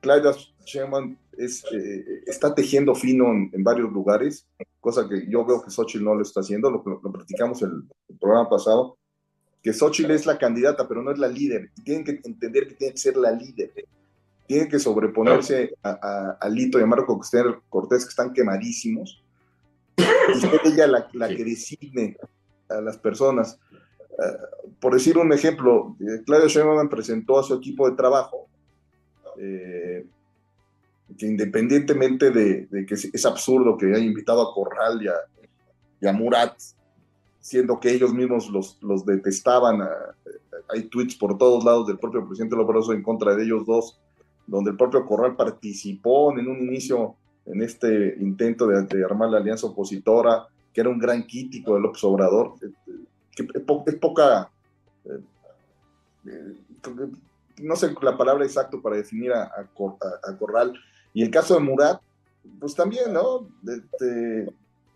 Claudia 0.00 0.32
Sheinbaum 0.64 1.16
es, 1.36 1.64
eh, 1.72 2.22
está 2.26 2.54
tejiendo 2.54 2.94
fino 2.94 3.30
en, 3.30 3.64
varios 3.64 3.92
lugares, 3.92 4.46
cosa 4.80 5.08
que 5.08 5.26
yo 5.28 5.44
veo 5.44 5.62
que 5.62 5.70
Xochitl 5.70 6.04
no 6.04 6.14
lo 6.14 6.22
está 6.22 6.40
haciendo, 6.40 6.70
lo, 6.70 6.82
lo 7.02 7.12
platicamos 7.12 7.62
en 7.62 7.88
el 8.08 8.18
programa 8.18 8.48
pasado, 8.48 8.96
que 9.62 9.72
Xochitl 9.72 10.10
es 10.12 10.26
la 10.26 10.38
candidata, 10.38 10.88
pero 10.88 11.02
no 11.02 11.10
es 11.10 11.18
la 11.18 11.28
líder. 11.28 11.70
Tienen 11.84 12.04
que 12.04 12.20
entender 12.24 12.68
que 12.68 12.74
tiene 12.74 12.94
que 12.94 13.00
ser 13.00 13.16
la 13.16 13.30
líder. 13.30 13.72
Tiene 14.46 14.68
que 14.68 14.78
sobreponerse 14.78 15.74
a, 15.82 16.48
Lito 16.50 16.78
y 16.78 16.82
a 16.82 16.86
Marco 16.86 17.20
Cortés, 17.68 18.04
que 18.04 18.08
están 18.08 18.32
quemadísimos, 18.32 19.22
y 19.96 20.40
ser 20.40 20.60
ella 20.64 20.86
la, 20.86 21.28
que 21.28 21.44
designe 21.44 22.16
a 22.68 22.80
las 22.80 22.96
personas. 22.98 23.60
Eh, 24.10 24.72
por 24.80 24.94
decir 24.94 25.18
un 25.18 25.32
ejemplo, 25.32 25.96
eh, 26.00 26.22
Claudio 26.24 26.48
Sheinbaum 26.48 26.88
presentó 26.88 27.38
a 27.38 27.42
su 27.42 27.54
equipo 27.54 27.88
de 27.88 27.96
trabajo, 27.96 28.48
eh, 29.40 30.06
que 31.18 31.26
independientemente 31.26 32.30
de, 32.30 32.86
que 32.86 32.94
es, 32.94 33.26
absurdo 33.26 33.76
que 33.76 33.86
haya 33.86 33.98
invitado 33.98 34.42
a 34.42 34.54
Corral 34.54 35.02
y 36.00 36.06
a 36.06 36.12
Murat 36.12 36.56
siendo 37.40 37.80
que 37.80 37.90
ellos 37.90 38.12
mismos 38.12 38.48
los, 38.50 38.78
los 38.82 39.04
detestaban. 39.04 39.80
Hay 40.68 40.82
tweets 40.84 41.16
por 41.16 41.36
todos 41.36 41.64
lados 41.64 41.86
del 41.86 41.98
propio 41.98 42.24
presidente 42.26 42.54
López 42.54 42.88
en 42.90 43.02
contra 43.02 43.34
de 43.34 43.42
ellos 43.42 43.66
dos, 43.66 43.98
donde 44.46 44.70
el 44.70 44.76
propio 44.76 45.04
Corral 45.04 45.34
participó 45.34 46.38
en 46.38 46.46
un 46.46 46.58
inicio 46.58 47.16
en 47.46 47.62
este 47.62 48.16
intento 48.20 48.66
de, 48.66 49.04
armar 49.04 49.30
la 49.30 49.38
alianza 49.38 49.66
opositora, 49.66 50.46
que 50.72 50.82
era 50.82 50.90
un 50.90 50.98
gran 50.98 51.22
crítico 51.22 51.74
de 51.74 51.80
López 51.80 52.04
Obrador, 52.04 52.54
que 53.34 53.42
es, 53.42 53.94
poca, 53.96 54.50
eh, 55.06 56.54
no 57.62 57.76
sé 57.76 57.94
la 58.02 58.16
palabra 58.16 58.44
exacta 58.44 58.78
para 58.82 58.96
definir 58.96 59.32
a, 59.32 59.68
Corral. 59.74 60.72
Y 61.12 61.22
el 61.22 61.30
caso 61.30 61.54
de 61.54 61.60
Murat, 61.60 62.00
pues 62.58 62.74
también, 62.74 63.12
¿no? 63.12 63.48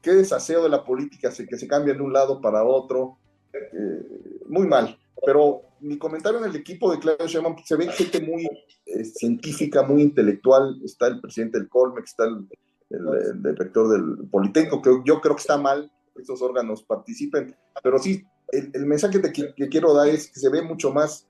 Qué 0.00 0.12
desaseo 0.12 0.62
de 0.62 0.68
la 0.68 0.85
política, 0.85 1.31
que 1.31 1.59
se 1.59 1.68
cambia 1.68 1.94
de 1.94 2.03
un 2.03 2.12
lado 2.12 2.40
para 2.40 2.64
otro, 2.64 3.16
eh, 3.53 4.40
muy 4.46 4.66
mal. 4.66 4.98
Pero 5.24 5.62
mi 5.81 5.98
comentario 5.98 6.38
en 6.38 6.46
el 6.46 6.57
equipo 6.57 6.90
de 6.90 6.98
Claudio 6.98 7.27
Sheinbaum, 7.27 7.57
se 7.64 7.77
ve 7.77 7.88
gente 7.88 8.20
muy 8.20 8.46
eh, 8.87 9.05
científica, 9.05 9.83
muy 9.83 10.03
intelectual, 10.03 10.81
está 10.85 11.07
el 11.07 11.20
presidente 11.20 11.59
del 11.59 11.68
Colmex, 11.68 12.11
está 12.11 12.24
el, 12.24 12.46
el, 12.90 13.42
director 13.42 13.88
del 13.88 14.29
Politécnico, 14.29 14.83
que 14.83 14.90
yo 15.05 15.20
creo 15.20 15.37
que 15.37 15.40
está 15.40 15.57
mal 15.57 15.90
que 16.14 16.22
estos 16.22 16.42
órganos 16.42 16.83
participen, 16.83 17.57
pero 17.83 17.98
sí, 17.98 18.24
el, 18.53 18.87
mensaje 18.87 19.20
que, 19.20 19.68
quiero 19.68 19.94
dar 19.94 20.09
es 20.09 20.31
que 20.31 20.40
se 20.40 20.48
ve 20.48 20.62
mucho 20.62 20.92
más 20.92 21.27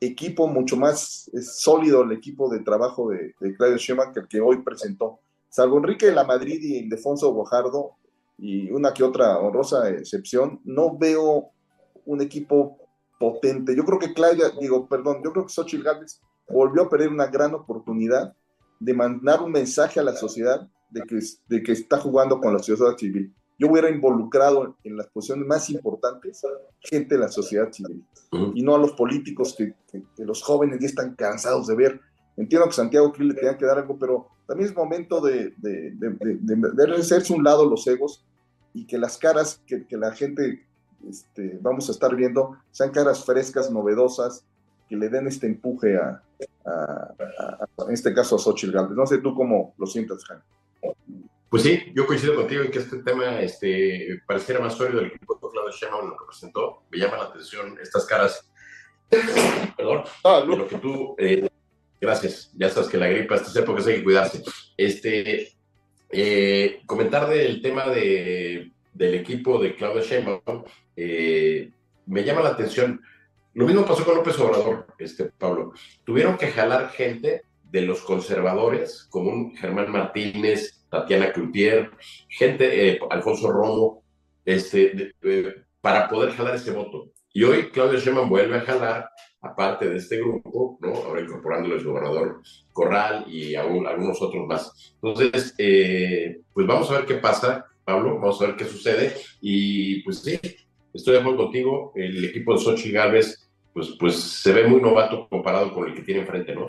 equipo, 0.00 0.46
mucho 0.46 0.76
más 0.76 1.30
sólido 1.42 2.02
el 2.02 2.12
equipo 2.12 2.48
de 2.50 2.60
trabajo 2.60 3.10
de, 3.10 3.34
Claudio 3.56 3.76
Sheinbaum 3.76 4.12
que 4.12 4.20
el 4.20 4.28
que 4.28 4.40
hoy 4.40 4.62
presentó. 4.62 5.20
Salvo 5.48 5.78
Enrique 5.78 6.06
de 6.06 6.14
la 6.14 6.24
Madrid 6.24 6.60
y 6.62 6.76
Ildefonso 6.78 7.32
Guajardo, 7.32 7.92
y 8.38 8.70
una 8.70 8.92
que 8.92 9.02
otra 9.02 9.38
honrosa 9.38 9.88
excepción, 9.88 10.60
no 10.64 10.96
veo 10.96 11.50
un 12.04 12.20
equipo 12.20 12.78
potente. 13.18 13.74
Yo 13.74 13.84
creo 13.84 13.98
que 13.98 14.12
Claudia, 14.12 14.50
digo, 14.60 14.86
perdón, 14.86 15.22
yo 15.24 15.32
creo 15.32 15.46
que 15.46 15.52
Xochitl 15.52 15.82
Gálvez 15.82 16.20
volvió 16.48 16.82
a 16.82 16.90
perder 16.90 17.08
una 17.08 17.26
gran 17.26 17.54
oportunidad 17.54 18.34
de 18.78 18.94
mandar 18.94 19.42
un 19.42 19.52
mensaje 19.52 20.00
a 20.00 20.02
la 20.02 20.14
sociedad 20.14 20.68
de 20.90 21.02
que, 21.02 21.18
de 21.48 21.62
que 21.62 21.72
está 21.72 21.98
jugando 21.98 22.40
con 22.40 22.52
la 22.52 22.58
sociedad 22.58 22.96
civil. 22.96 23.34
Yo 23.58 23.68
hubiera 23.70 23.90
involucrado 23.90 24.76
en 24.84 24.96
las 24.96 25.06
posiciones 25.08 25.46
más 25.46 25.70
importantes 25.70 26.42
gente 26.80 27.14
de 27.14 27.20
la 27.20 27.28
sociedad 27.28 27.72
civil 27.72 28.04
y 28.54 28.62
no 28.62 28.74
a 28.74 28.78
los 28.78 28.92
políticos 28.92 29.54
que, 29.56 29.74
los 30.18 30.42
jóvenes 30.42 30.78
ya 30.80 30.86
están 30.86 31.14
cansados 31.14 31.66
de 31.66 31.74
ver. 31.74 32.00
Entiendo 32.36 32.66
que 32.66 32.74
Santiago 32.74 33.12
Krill 33.12 33.28
le 33.28 33.34
tenía 33.34 33.56
que 33.56 33.64
dar 33.64 33.78
algo, 33.78 33.98
pero 33.98 34.28
también 34.46 34.68
es 34.68 34.76
momento 34.76 35.20
de, 35.20 35.54
de, 35.56 35.92
de, 35.94 36.94
hacerse 36.94 37.32
un 37.32 37.42
lado 37.42 37.68
los 37.68 37.86
egos 37.86 38.24
y 38.74 38.86
que 38.86 38.98
las 38.98 39.16
caras 39.16 39.62
que, 39.66 39.86
la 39.96 40.12
gente 40.12 40.66
este, 41.08 41.58
vamos 41.62 41.88
a 41.88 41.92
estar 41.92 42.14
viendo 42.14 42.58
sean 42.70 42.90
caras 42.90 43.24
frescas, 43.24 43.70
novedosas, 43.70 44.44
que 44.88 44.96
le 44.96 45.08
den 45.08 45.26
este 45.26 45.46
empuje 45.46 45.96
a, 45.96 46.22
en 47.88 47.94
este 47.94 48.12
caso 48.12 48.36
a 48.36 48.38
Xochitl 48.38 48.72
Galvez. 48.72 48.96
No 48.96 49.06
sé 49.06 49.18
tú 49.18 49.34
cómo 49.34 49.74
lo 49.78 49.86
sientas, 49.86 50.24
Jaime. 50.24 50.42
Pues 51.56 51.64
sí, 51.64 51.90
yo 51.94 52.06
coincido 52.06 52.34
contigo 52.34 52.64
en 52.64 52.70
que 52.70 52.80
este 52.80 52.98
tema 52.98 53.40
este, 53.40 54.20
pareciera 54.26 54.60
más 54.60 54.74
sólido 54.74 54.98
del 54.98 55.06
equipo 55.06 55.36
de 55.36 55.50
Claudio 55.50 55.72
Sheinbaum 55.72 56.10
lo 56.10 56.16
que 56.18 56.26
presentó. 56.26 56.82
Me 56.90 56.98
llama 56.98 57.16
la 57.16 57.22
atención 57.22 57.78
estas 57.80 58.04
caras, 58.04 58.46
perdón, 59.08 60.04
ah, 60.24 60.44
de 60.46 60.54
lo 60.54 60.68
que 60.68 60.76
tú 60.76 61.16
eh, 61.16 61.48
Gracias. 61.98 62.52
Ya 62.58 62.68
sabes 62.68 62.90
que 62.90 62.98
la 62.98 63.06
gripa, 63.08 63.36
estas 63.36 63.56
épocas 63.56 63.86
hay 63.86 63.94
que 63.94 64.04
cuidarse. 64.04 64.42
Este, 64.76 65.56
eh, 66.10 66.82
comentar 66.84 67.26
del 67.26 67.62
tema 67.62 67.88
de, 67.88 68.70
del 68.92 69.14
equipo 69.14 69.58
de 69.58 69.74
Claudia 69.76 70.02
Sheinbaum, 70.02 70.62
eh, 70.94 71.70
me 72.04 72.22
llama 72.22 72.42
la 72.42 72.50
atención. 72.50 73.00
Lo 73.54 73.64
mismo 73.64 73.86
pasó 73.86 74.04
con 74.04 74.16
López 74.16 74.38
Obrador, 74.40 74.88
este, 74.98 75.24
Pablo. 75.24 75.72
Tuvieron 76.04 76.36
que 76.36 76.52
jalar 76.52 76.90
gente 76.90 77.44
de 77.64 77.80
los 77.80 78.02
conservadores, 78.02 79.06
como 79.08 79.30
un 79.30 79.56
Germán 79.56 79.90
Martínez, 79.90 80.75
Tatiana 80.90 81.32
Cloutier, 81.32 81.90
gente, 82.28 82.90
eh, 82.90 82.98
Alfonso 83.10 83.50
Romo, 83.50 84.02
este, 84.44 85.14
para 85.80 86.08
poder 86.08 86.32
jalar 86.32 86.54
ese 86.54 86.70
voto. 86.70 87.10
Y 87.32 87.44
hoy 87.44 87.70
Claudia 87.70 87.98
Sheinbaum 87.98 88.28
vuelve 88.28 88.56
a 88.56 88.60
jalar 88.62 89.10
aparte 89.42 89.88
de 89.88 89.96
este 89.96 90.18
grupo, 90.18 90.78
¿no? 90.80 90.94
Ahora 90.94 91.20
incorporándole 91.20 91.76
el 91.76 91.84
gobernador 91.84 92.40
Corral 92.72 93.24
y 93.28 93.54
aún 93.54 93.86
algunos 93.86 94.20
otros 94.22 94.46
más. 94.46 94.94
Entonces, 95.02 95.54
eh, 95.58 96.40
pues 96.52 96.66
vamos 96.66 96.90
a 96.90 96.94
ver 96.94 97.06
qué 97.06 97.16
pasa, 97.16 97.66
Pablo, 97.84 98.18
vamos 98.18 98.40
a 98.40 98.46
ver 98.46 98.56
qué 98.56 98.64
sucede. 98.64 99.14
Y 99.40 100.02
pues 100.02 100.20
sí, 100.22 100.38
estoy 100.92 101.14
de 101.14 101.20
acuerdo 101.20 101.44
contigo, 101.44 101.92
el 101.94 102.24
equipo 102.24 102.54
de 102.54 102.60
Sochi 102.60 102.90
Gálvez, 102.90 103.48
pues, 103.72 103.94
pues 103.98 104.16
se 104.16 104.52
ve 104.52 104.66
muy 104.66 104.80
novato 104.80 105.28
comparado 105.28 105.72
con 105.72 105.88
el 105.88 105.94
que 105.94 106.02
tiene 106.02 106.22
enfrente, 106.22 106.54
¿no? 106.54 106.66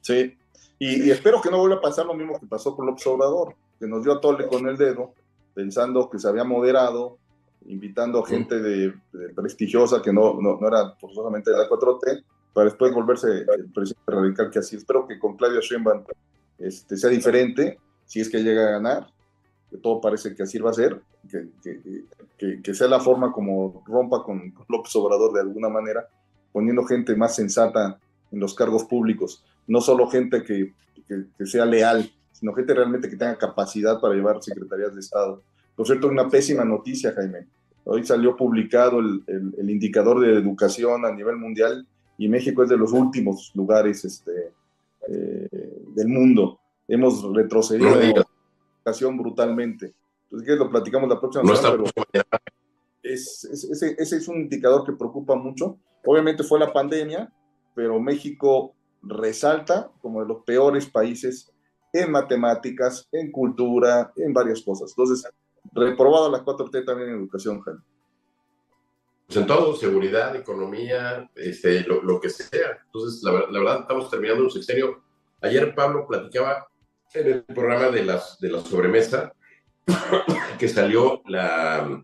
Sí, 0.00 0.36
y, 0.78 1.10
espero 1.10 1.40
que 1.40 1.50
no 1.50 1.58
vuelva 1.58 1.76
a 1.76 1.80
pasar 1.80 2.06
lo 2.06 2.14
mismo 2.14 2.38
que 2.38 2.46
pasó 2.46 2.76
con 2.76 2.86
López 2.86 3.06
Obrador, 3.06 3.54
que 3.78 3.86
nos 3.86 4.02
dio 4.02 4.12
a 4.12 4.20
tole 4.20 4.46
con 4.46 4.68
el 4.68 4.76
dedo, 4.76 5.12
pensando 5.54 6.08
que 6.08 6.18
se 6.18 6.28
había 6.28 6.44
moderado, 6.44 7.18
invitando 7.66 8.20
a 8.20 8.26
gente 8.26 8.60
de, 8.60 8.94
prestigiosa 9.34 10.00
que 10.00 10.12
no, 10.12 10.40
no, 10.40 10.58
no, 10.60 10.68
era 10.68 10.94
forzosamente 11.00 11.50
de 11.50 11.58
la 11.58 11.68
4T, 11.68 12.24
para 12.52 12.66
después 12.66 12.94
volverse 12.94 13.28
el 13.28 13.70
presidente 13.72 14.12
radical 14.12 14.50
que 14.50 14.60
así. 14.60 14.76
Espero 14.76 15.06
que 15.06 15.18
con 15.18 15.36
Claudia 15.36 15.60
Sheinbaum 15.60 16.04
este, 16.58 16.96
sea 16.96 17.10
diferente, 17.10 17.78
si 18.04 18.20
es 18.20 18.28
que 18.28 18.42
llega 18.42 18.68
a 18.68 18.70
ganar, 18.72 19.06
que 19.70 19.76
todo 19.78 20.00
parece 20.00 20.34
que 20.34 20.44
así 20.44 20.58
va 20.58 20.70
a 20.70 20.74
ser, 20.74 21.00
que, 21.30 21.48
que, 22.38 22.62
que, 22.62 22.74
sea 22.74 22.88
la 22.88 23.00
forma 23.00 23.32
como 23.32 23.82
rompa 23.86 24.22
con 24.22 24.54
López 24.68 24.94
Obrador 24.96 25.32
de 25.34 25.40
alguna 25.40 25.68
manera, 25.68 26.08
poniendo 26.52 26.84
gente 26.84 27.14
más 27.16 27.34
sensata 27.36 27.98
en 28.30 28.40
los 28.40 28.54
cargos 28.54 28.84
públicos, 28.84 29.44
no 29.68 29.80
solo 29.80 30.08
gente 30.08 30.42
que, 30.42 30.72
sea 31.46 31.64
leal, 31.64 32.10
sino 32.32 32.52
gente 32.52 32.74
realmente 32.74 33.08
que 33.08 33.16
tenga 33.16 33.38
capacidad 33.38 34.00
para 34.00 34.14
llevar 34.14 34.42
secretarías 34.42 34.94
de 34.94 35.00
Estado. 35.00 35.42
Por 35.76 35.86
cierto, 35.86 36.08
una 36.08 36.28
pésima 36.28 36.64
noticia, 36.64 37.12
Jaime. 37.12 37.46
Hoy 37.84 38.04
salió 38.04 38.36
publicado 38.36 38.98
el, 38.98 39.22
el, 39.26 39.70
indicador 39.70 40.20
de 40.20 40.34
educación 40.34 41.06
a 41.06 41.12
nivel 41.12 41.36
mundial 41.36 41.86
y 42.18 42.28
México 42.28 42.62
es 42.62 42.68
de 42.68 42.76
los 42.76 42.92
últimos 42.92 43.52
lugares 43.54 44.04
este, 44.04 44.52
eh, 45.08 45.48
del 45.94 46.08
mundo. 46.08 46.58
Hemos 46.86 47.22
retrocedido 47.34 48.00
en 48.00 48.14
educación 48.16 49.16
brutalmente. 49.16 49.94
Entonces, 50.24 50.46
que 50.46 50.56
lo 50.56 50.68
platicamos 50.68 51.08
la 51.08 51.18
próxima 51.18 51.56
semana, 51.56 51.84
es, 53.02 53.44
ese, 53.44 53.96
ese 53.98 54.16
es 54.16 54.28
un 54.28 54.36
indicador 54.36 54.84
que 54.84 54.92
preocupa 54.92 55.34
mucho. 55.34 55.78
Obviamente 56.04 56.42
fue 56.42 56.58
la 56.58 56.72
pandemia, 56.72 57.32
pero 57.74 57.98
México 57.98 58.74
resalta 59.02 59.90
como 60.00 60.22
de 60.22 60.28
los 60.28 60.44
peores 60.44 60.86
países 60.86 61.50
en 61.92 62.10
matemáticas, 62.10 63.08
en 63.12 63.30
cultura, 63.30 64.12
en 64.16 64.32
varias 64.32 64.62
cosas. 64.62 64.90
Entonces, 64.90 65.30
reprobado 65.72 66.30
la 66.30 66.44
4T 66.44 66.84
también 66.84 67.10
en 67.10 67.16
educación, 67.16 67.60
Jaime. 67.60 67.80
Pues 69.26 69.36
en 69.36 69.46
todo, 69.46 69.76
seguridad, 69.76 70.34
economía, 70.36 71.30
este, 71.34 71.82
lo, 71.82 72.18
que 72.18 72.30
sea. 72.30 72.78
Entonces, 72.86 73.22
la, 73.22 73.32
verdad, 73.32 73.80
estamos 73.80 74.10
terminando 74.10 74.44
un 74.44 74.50
sexenio. 74.50 75.02
Ayer 75.42 75.74
Pablo 75.74 76.06
platicaba 76.06 76.66
en 77.12 77.26
el 77.26 77.44
programa 77.44 77.90
de, 77.90 78.04
las, 78.04 78.38
de 78.40 78.50
la 78.50 78.60
sobremesa 78.60 79.34
que 80.58 80.68
salió 80.68 81.20
la, 81.26 82.02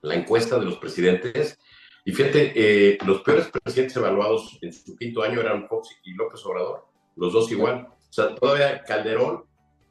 la 0.00 0.14
encuesta 0.14 0.58
de 0.58 0.64
los 0.64 0.78
presidentes. 0.78 1.58
Y 2.06 2.12
fíjate, 2.12 2.52
eh, 2.54 2.98
los 3.04 3.20
peores 3.22 3.48
presidentes 3.48 3.96
evaluados 3.96 4.56
en 4.62 4.72
su 4.72 4.96
quinto 4.96 5.24
año 5.24 5.40
eran 5.40 5.66
Fox 5.66 5.88
y 6.04 6.14
López 6.14 6.40
Obrador, 6.46 6.86
los 7.16 7.32
dos 7.32 7.50
igual. 7.50 7.88
O 7.90 8.12
sea, 8.12 8.32
todavía 8.32 8.80
Calderón 8.84 9.44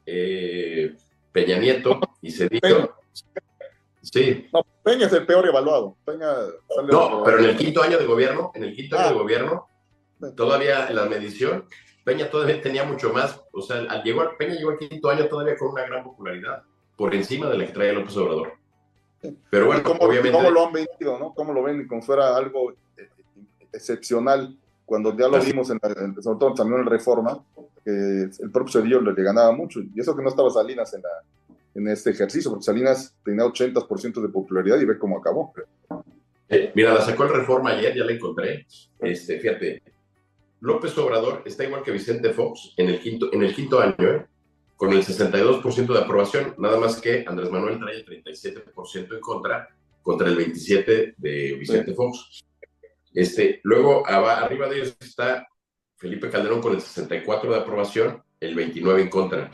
eh, 0.06 0.96
Peña 1.30 1.58
Nieto 1.58 2.00
y 2.22 2.30
Cedillo. 2.30 2.96
Sí. 4.00 4.48
No, 4.50 4.64
Peña 4.82 5.08
es 5.08 5.12
el 5.12 5.26
peor 5.26 5.46
evaluado. 5.46 5.98
no, 6.06 7.22
pero 7.22 7.38
en 7.38 7.44
el 7.44 7.56
quinto 7.58 7.82
año 7.82 7.98
de 7.98 8.06
gobierno, 8.06 8.50
en 8.54 8.64
el 8.64 8.74
quinto 8.74 8.96
año 8.96 9.08
de 9.08 9.14
ah. 9.14 9.18
gobierno, 9.18 9.66
todavía 10.34 10.88
en 10.88 10.96
la 10.96 11.04
medición, 11.04 11.66
Peña 12.02 12.30
todavía 12.30 12.62
tenía 12.62 12.84
mucho 12.84 13.12
más. 13.12 13.42
O 13.52 13.60
sea, 13.60 13.84
al 13.90 14.02
llegar, 14.02 14.38
Peña 14.38 14.54
llegó 14.54 14.70
al 14.70 14.78
quinto 14.78 15.10
año 15.10 15.26
todavía 15.26 15.58
con 15.58 15.68
una 15.68 15.84
gran 15.84 16.02
popularidad, 16.02 16.62
por 16.96 17.14
encima 17.14 17.50
de 17.50 17.58
la 17.58 17.66
que 17.66 17.72
traía 17.74 17.92
López 17.92 18.16
Obrador. 18.16 18.54
Pero 19.50 19.66
bueno, 19.66 19.82
¿Cómo, 19.82 20.00
obviamente. 20.00 20.36
¿Cómo 20.36 20.50
lo 20.50 20.66
han 20.66 20.72
vendido, 20.72 21.18
no? 21.18 21.34
¿Cómo 21.34 21.52
lo 21.52 21.62
ven 21.62 21.86
como 21.86 22.02
fuera 22.02 22.36
algo 22.36 22.72
eh, 22.72 23.08
excepcional? 23.72 24.56
Cuando 24.84 25.16
ya 25.16 25.28
lo 25.28 25.40
vimos, 25.40 25.70
en, 25.70 25.80
sobre 26.22 26.38
todo 26.38 26.54
también 26.54 26.80
en 26.80 26.86
Reforma, 26.86 27.42
que 27.84 27.90
el 28.40 28.50
propio 28.52 28.80
Cedillo 28.80 29.00
le 29.00 29.22
ganaba 29.22 29.52
mucho. 29.52 29.80
Y 29.80 30.00
eso 30.00 30.16
que 30.16 30.22
no 30.22 30.28
estaba 30.28 30.48
Salinas 30.50 30.94
en 30.94 31.02
la, 31.02 31.08
en 31.74 31.88
este 31.88 32.10
ejercicio, 32.10 32.50
porque 32.50 32.64
Salinas 32.64 33.14
tenía 33.24 33.44
80% 33.44 34.22
de 34.22 34.28
popularidad 34.28 34.78
y 34.80 34.84
ve 34.84 34.98
cómo 34.98 35.18
acabó. 35.18 35.52
Eh, 36.48 36.72
mira, 36.74 36.94
la 36.94 37.02
sacó 37.02 37.24
el 37.24 37.34
Reforma 37.34 37.70
ayer, 37.70 37.94
ya 37.96 38.04
la 38.04 38.12
encontré. 38.12 38.66
Este, 39.00 39.38
fíjate, 39.40 39.82
López 40.60 40.96
Obrador 40.98 41.42
está 41.44 41.64
igual 41.64 41.82
que 41.82 41.90
Vicente 41.90 42.32
Fox 42.32 42.72
en 42.76 42.88
el 42.88 43.00
quinto, 43.00 43.32
en 43.32 43.42
el 43.42 43.54
quinto 43.54 43.80
año, 43.80 43.94
¿eh? 43.98 44.26
Con 44.76 44.92
el 44.92 45.02
62% 45.04 45.92
de 45.92 45.98
aprobación, 45.98 46.54
nada 46.58 46.78
más 46.78 47.00
que 47.00 47.24
Andrés 47.26 47.50
Manuel 47.50 47.78
trae 47.78 47.96
el 47.96 48.06
37% 48.06 49.14
en 49.14 49.20
contra, 49.20 49.68
contra 50.02 50.28
el 50.28 50.36
27% 50.36 51.14
de 51.16 51.54
Vicente 51.58 51.94
Fox. 51.94 52.44
Este, 53.14 53.60
luego, 53.62 54.06
arriba 54.06 54.68
de 54.68 54.76
ellos 54.76 54.96
está 55.00 55.48
Felipe 55.96 56.28
Calderón 56.28 56.60
con 56.60 56.74
el 56.74 56.80
64% 56.80 57.48
de 57.48 57.56
aprobación, 57.56 58.22
el 58.38 58.54
29% 58.54 59.00
en 59.00 59.08
contra. 59.08 59.50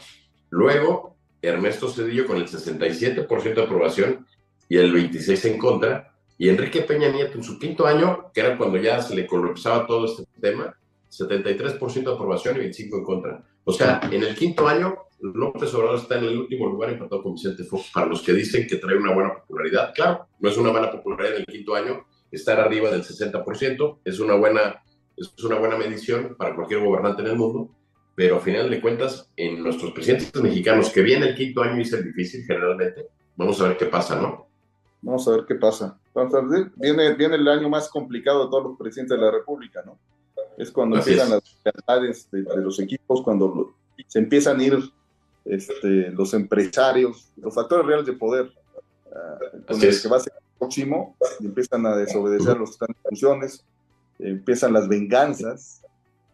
Luego, 0.50 1.16
Ernesto 1.40 1.88
Cedillo 1.88 2.26
con 2.26 2.36
el 2.36 2.48
67% 2.48 3.54
de 3.54 3.62
aprobación 3.62 4.26
y 4.68 4.76
el 4.76 4.92
26% 4.92 5.44
en 5.46 5.58
contra, 5.58 6.14
y 6.38 6.48
Enrique 6.48 6.82
Peña 6.82 7.08
Nieto 7.08 7.38
en 7.38 7.44
su 7.44 7.58
quinto 7.58 7.86
año, 7.86 8.32
que 8.34 8.40
era 8.40 8.58
cuando 8.58 8.78
ya 8.78 9.00
se 9.00 9.14
le 9.14 9.26
colapsaba 9.26 9.86
todo 9.86 10.06
este 10.06 10.24
tema, 10.40 10.76
73% 11.08 12.02
de 12.02 12.12
aprobación 12.12 12.56
y 12.56 12.60
25% 12.60 12.98
en 12.98 13.04
contra. 13.04 13.44
O 13.64 13.72
sea, 13.72 14.00
en 14.10 14.22
el 14.22 14.34
quinto 14.34 14.66
año, 14.66 14.96
López 15.22 15.72
Obrador 15.74 15.98
está 15.98 16.18
en 16.18 16.24
el 16.24 16.36
último 16.36 16.68
lugar 16.68 16.90
empatado 16.90 17.22
con 17.22 17.34
Vicente 17.34 17.62
Fox. 17.62 17.90
Para 17.94 18.06
los 18.06 18.22
que 18.22 18.32
dicen 18.32 18.66
que 18.66 18.76
trae 18.76 18.96
una 18.96 19.14
buena 19.14 19.34
popularidad, 19.34 19.92
claro, 19.94 20.26
no 20.40 20.48
es 20.48 20.56
una 20.56 20.72
mala 20.72 20.90
popularidad 20.90 21.36
en 21.36 21.40
el 21.40 21.46
quinto 21.46 21.74
año, 21.76 22.04
estar 22.30 22.58
arriba 22.58 22.90
del 22.90 23.04
60% 23.04 23.98
es 24.04 24.18
una 24.18 24.34
buena, 24.34 24.82
es 25.16 25.32
una 25.44 25.58
buena 25.58 25.76
medición 25.76 26.34
para 26.36 26.54
cualquier 26.56 26.80
gobernante 26.80 27.22
en 27.22 27.28
el 27.28 27.36
mundo, 27.36 27.70
pero 28.16 28.36
a 28.36 28.40
final 28.40 28.68
de 28.68 28.80
cuentas, 28.80 29.30
en 29.36 29.62
nuestros 29.62 29.92
presidentes 29.92 30.34
mexicanos, 30.42 30.90
que 30.90 31.02
viene 31.02 31.28
el 31.28 31.34
quinto 31.36 31.62
año 31.62 31.78
y 31.78 31.82
es 31.82 31.92
el 31.92 32.04
difícil 32.04 32.44
generalmente, 32.44 33.06
vamos 33.36 33.60
a 33.60 33.68
ver 33.68 33.76
qué 33.76 33.86
pasa, 33.86 34.20
¿no? 34.20 34.48
Vamos 35.02 35.26
a 35.28 35.32
ver 35.32 35.44
qué 35.46 35.54
pasa. 35.54 35.98
Viene, 36.76 37.14
viene 37.14 37.36
el 37.36 37.48
año 37.48 37.68
más 37.68 37.88
complicado 37.88 38.44
de 38.44 38.50
todos 38.50 38.64
los 38.64 38.78
presidentes 38.78 39.18
de 39.18 39.24
la 39.24 39.30
República, 39.30 39.82
¿no? 39.84 39.98
Es 40.56 40.70
cuando 40.70 40.96
empiezan 40.96 41.30
las 41.30 41.58
realidades 41.64 42.30
de, 42.30 42.42
los 42.56 42.78
equipos, 42.78 43.22
cuando 43.22 43.74
se 44.06 44.18
empiezan 44.18 44.60
a 44.60 44.64
ir 44.64 44.78
este, 45.44 46.10
los 46.10 46.34
empresarios, 46.34 47.32
los 47.36 47.54
factores 47.54 47.86
reales 47.86 48.06
de 48.06 48.12
poder, 48.12 48.50
uh, 49.06 49.66
con 49.66 49.80
que 49.80 50.08
va 50.08 50.16
a 50.16 50.20
ser 50.20 50.32
próximo, 50.58 51.16
empiezan 51.40 51.86
a 51.86 51.96
desobedecer 51.96 52.56
los 52.56 52.76
que 52.76 52.86
funciones, 53.02 53.64
empiezan 54.18 54.72
las 54.72 54.88
venganzas, 54.88 55.82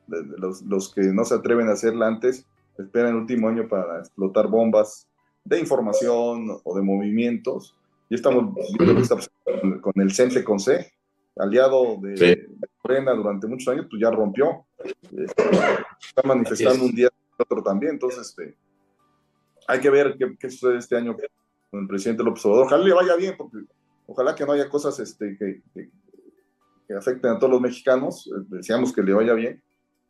los, 0.09 0.63
los 0.63 0.93
que 0.93 1.03
no 1.03 1.25
se 1.25 1.35
atreven 1.35 1.69
a 1.69 1.73
hacerla 1.73 2.07
antes, 2.07 2.45
esperan 2.79 3.11
el 3.11 3.17
último 3.17 3.49
año 3.49 3.69
para 3.69 4.01
explotar 4.01 4.49
bombas 4.49 5.07
de 5.45 5.59
información 5.61 6.61
o 6.63 6.77
de 6.77 6.83
movimientos. 6.83 7.75
Y 8.11 8.15
estamos 8.15 8.55
viendo 8.79 8.95
que 8.95 9.03
está 9.03 9.17
con 9.81 9.93
el 9.97 10.13
CENTE 10.13 10.45
con 10.45 10.59
C, 10.59 10.93
aliado 11.37 11.99
de, 12.01 12.49
Morena 12.83 13.13
durante 13.13 13.47
muchos 13.47 13.69
años, 13.69 13.87
pues 13.91 14.01
ya 14.01 14.11
rompió. 14.11 14.65
Está 15.13 16.23
manifestando 16.25 16.85
un 16.85 16.95
día 16.95 17.09
y 17.13 17.43
otro 17.43 17.63
también. 17.63 17.93
Entonces, 17.93 18.29
este, 18.29 18.57
hay 19.69 19.81
que 19.81 19.91
ver 19.91 20.17
qué, 20.19 20.35
qué, 20.39 20.51
sucede 20.51 20.79
este 20.79 20.97
año 20.97 21.15
con 21.71 21.83
el 21.83 21.87
presidente 21.87 22.25
López 22.25 22.45
Obrador. 22.47 22.67
Ojalá 22.67 22.85
le 22.85 22.95
vaya 22.95 23.17
bien, 23.17 23.35
porque 23.37 23.59
ojalá 24.07 24.35
que 24.35 24.47
no 24.47 24.53
haya 24.53 24.69
cosas 24.69 24.99
este, 24.99 25.37
que, 25.37 25.63
que, 25.75 25.91
que 26.89 26.95
afecten 26.95 27.33
a 27.33 27.39
todos 27.39 27.53
los 27.53 27.61
mexicanos. 27.61 28.29
Deseamos 28.49 28.93
que 28.93 29.03
le 29.03 29.13
vaya 29.13 29.35
bien 29.35 29.63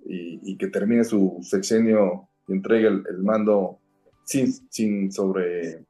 y, 0.04 0.56
que 0.56 0.68
termine 0.68 1.04
su 1.04 1.38
sexenio 1.42 2.28
y 2.46 2.52
entregue 2.52 2.86
el, 2.86 3.22
mando 3.22 3.80
sin, 4.24 4.52
sin 4.70 5.10
sobre 5.10 5.70
eh, 5.70 5.84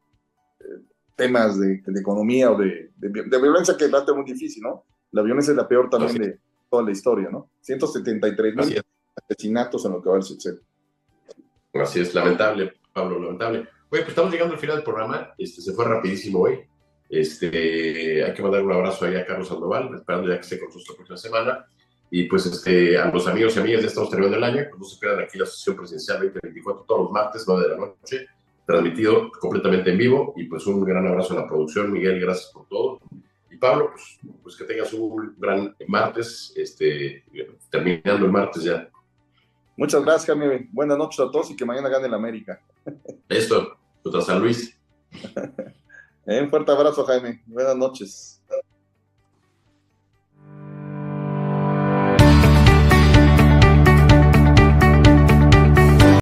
temas 1.14 1.60
de, 1.60 1.82
economía 2.00 2.50
o 2.50 2.56
de, 2.56 2.90
de, 2.96 3.40
violencia 3.40 3.76
que 3.76 3.88
va 3.88 3.98
a 3.98 4.06
ser 4.06 4.14
muy 4.14 4.24
difícil, 4.24 4.62
¿no? 4.62 4.84
La 5.12 5.22
violencia 5.22 5.50
es 5.50 5.56
la 5.56 5.68
peor 5.68 5.90
también 5.90 6.16
de 6.16 6.38
toda 6.70 6.82
la 6.82 6.90
historia, 6.90 7.28
¿no? 7.30 7.50
173 7.60 8.56
mil 8.56 8.82
asesinatos 9.14 9.84
en 9.84 9.92
lo 9.92 10.02
que 10.02 10.08
va 10.08 10.18
a 10.18 10.22
suceder. 10.22 10.60
Así 11.74 12.00
es, 12.00 12.14
lamentable, 12.14 12.72
Pablo, 12.98 13.20
lamentable. 13.20 13.58
Oye, 13.90 14.02
pues 14.02 14.08
estamos 14.08 14.32
llegando 14.32 14.54
al 14.54 14.60
final 14.60 14.76
del 14.76 14.84
programa, 14.84 15.32
este, 15.38 15.62
se 15.62 15.72
fue 15.72 15.84
rapidísimo 15.84 16.40
hoy. 16.40 16.60
Este, 17.08 18.24
hay 18.24 18.34
que 18.34 18.42
mandar 18.42 18.62
un 18.62 18.72
abrazo 18.72 19.04
ahí 19.04 19.14
a 19.14 19.24
Carlos 19.24 19.48
Sandoval, 19.48 19.94
esperando 19.94 20.28
ya 20.28 20.34
que 20.34 20.42
esté 20.42 20.58
con 20.58 20.68
nosotros 20.68 20.88
la 20.90 20.94
próxima 20.96 21.16
semana. 21.16 21.66
Y 22.10 22.24
pues 22.24 22.46
este, 22.46 22.98
a 22.98 23.10
los 23.10 23.26
amigos 23.28 23.56
y 23.56 23.60
amigas, 23.60 23.82
ya 23.82 23.88
estamos 23.88 24.10
terminando 24.10 24.36
el 24.38 24.44
año, 24.44 24.66
pues 24.68 24.80
no 24.80 24.84
se 24.84 24.98
pierdan 24.98 25.24
aquí 25.24 25.38
la 25.38 25.46
sesión 25.46 25.76
presidencial 25.76 26.18
2024 26.18 26.84
todos 26.88 27.02
los 27.02 27.10
martes, 27.12 27.44
9 27.46 27.62
de 27.62 27.68
la 27.68 27.76
noche, 27.76 28.26
transmitido 28.66 29.30
completamente 29.40 29.90
en 29.90 29.98
vivo. 29.98 30.34
Y 30.36 30.44
pues 30.44 30.66
un 30.66 30.84
gran 30.84 31.06
abrazo 31.06 31.34
a 31.34 31.42
la 31.42 31.46
producción, 31.46 31.92
Miguel, 31.92 32.20
gracias 32.20 32.50
por 32.52 32.66
todo. 32.66 33.00
Y 33.50 33.56
Pablo, 33.56 33.90
pues, 33.92 34.18
pues 34.42 34.56
que 34.56 34.64
tengas 34.64 34.92
un 34.92 35.34
gran 35.38 35.74
martes, 35.86 36.52
este, 36.56 37.24
terminando 37.70 38.26
el 38.26 38.32
martes 38.32 38.64
ya. 38.64 38.88
Muchas 39.78 40.04
gracias, 40.04 40.26
Jaime. 40.26 40.68
Buenas 40.72 40.98
noches 40.98 41.20
a 41.20 41.30
todos 41.30 41.52
y 41.52 41.56
que 41.56 41.64
mañana 41.64 41.88
gane 41.88 42.08
el 42.08 42.14
América. 42.14 42.60
Esto, 43.28 43.78
contra 44.02 44.20
San 44.22 44.40
Luis. 44.40 44.76
un 46.26 46.50
fuerte 46.50 46.72
abrazo, 46.72 47.04
Jaime. 47.04 47.44
Buenas 47.46 47.76
noches. 47.76 48.37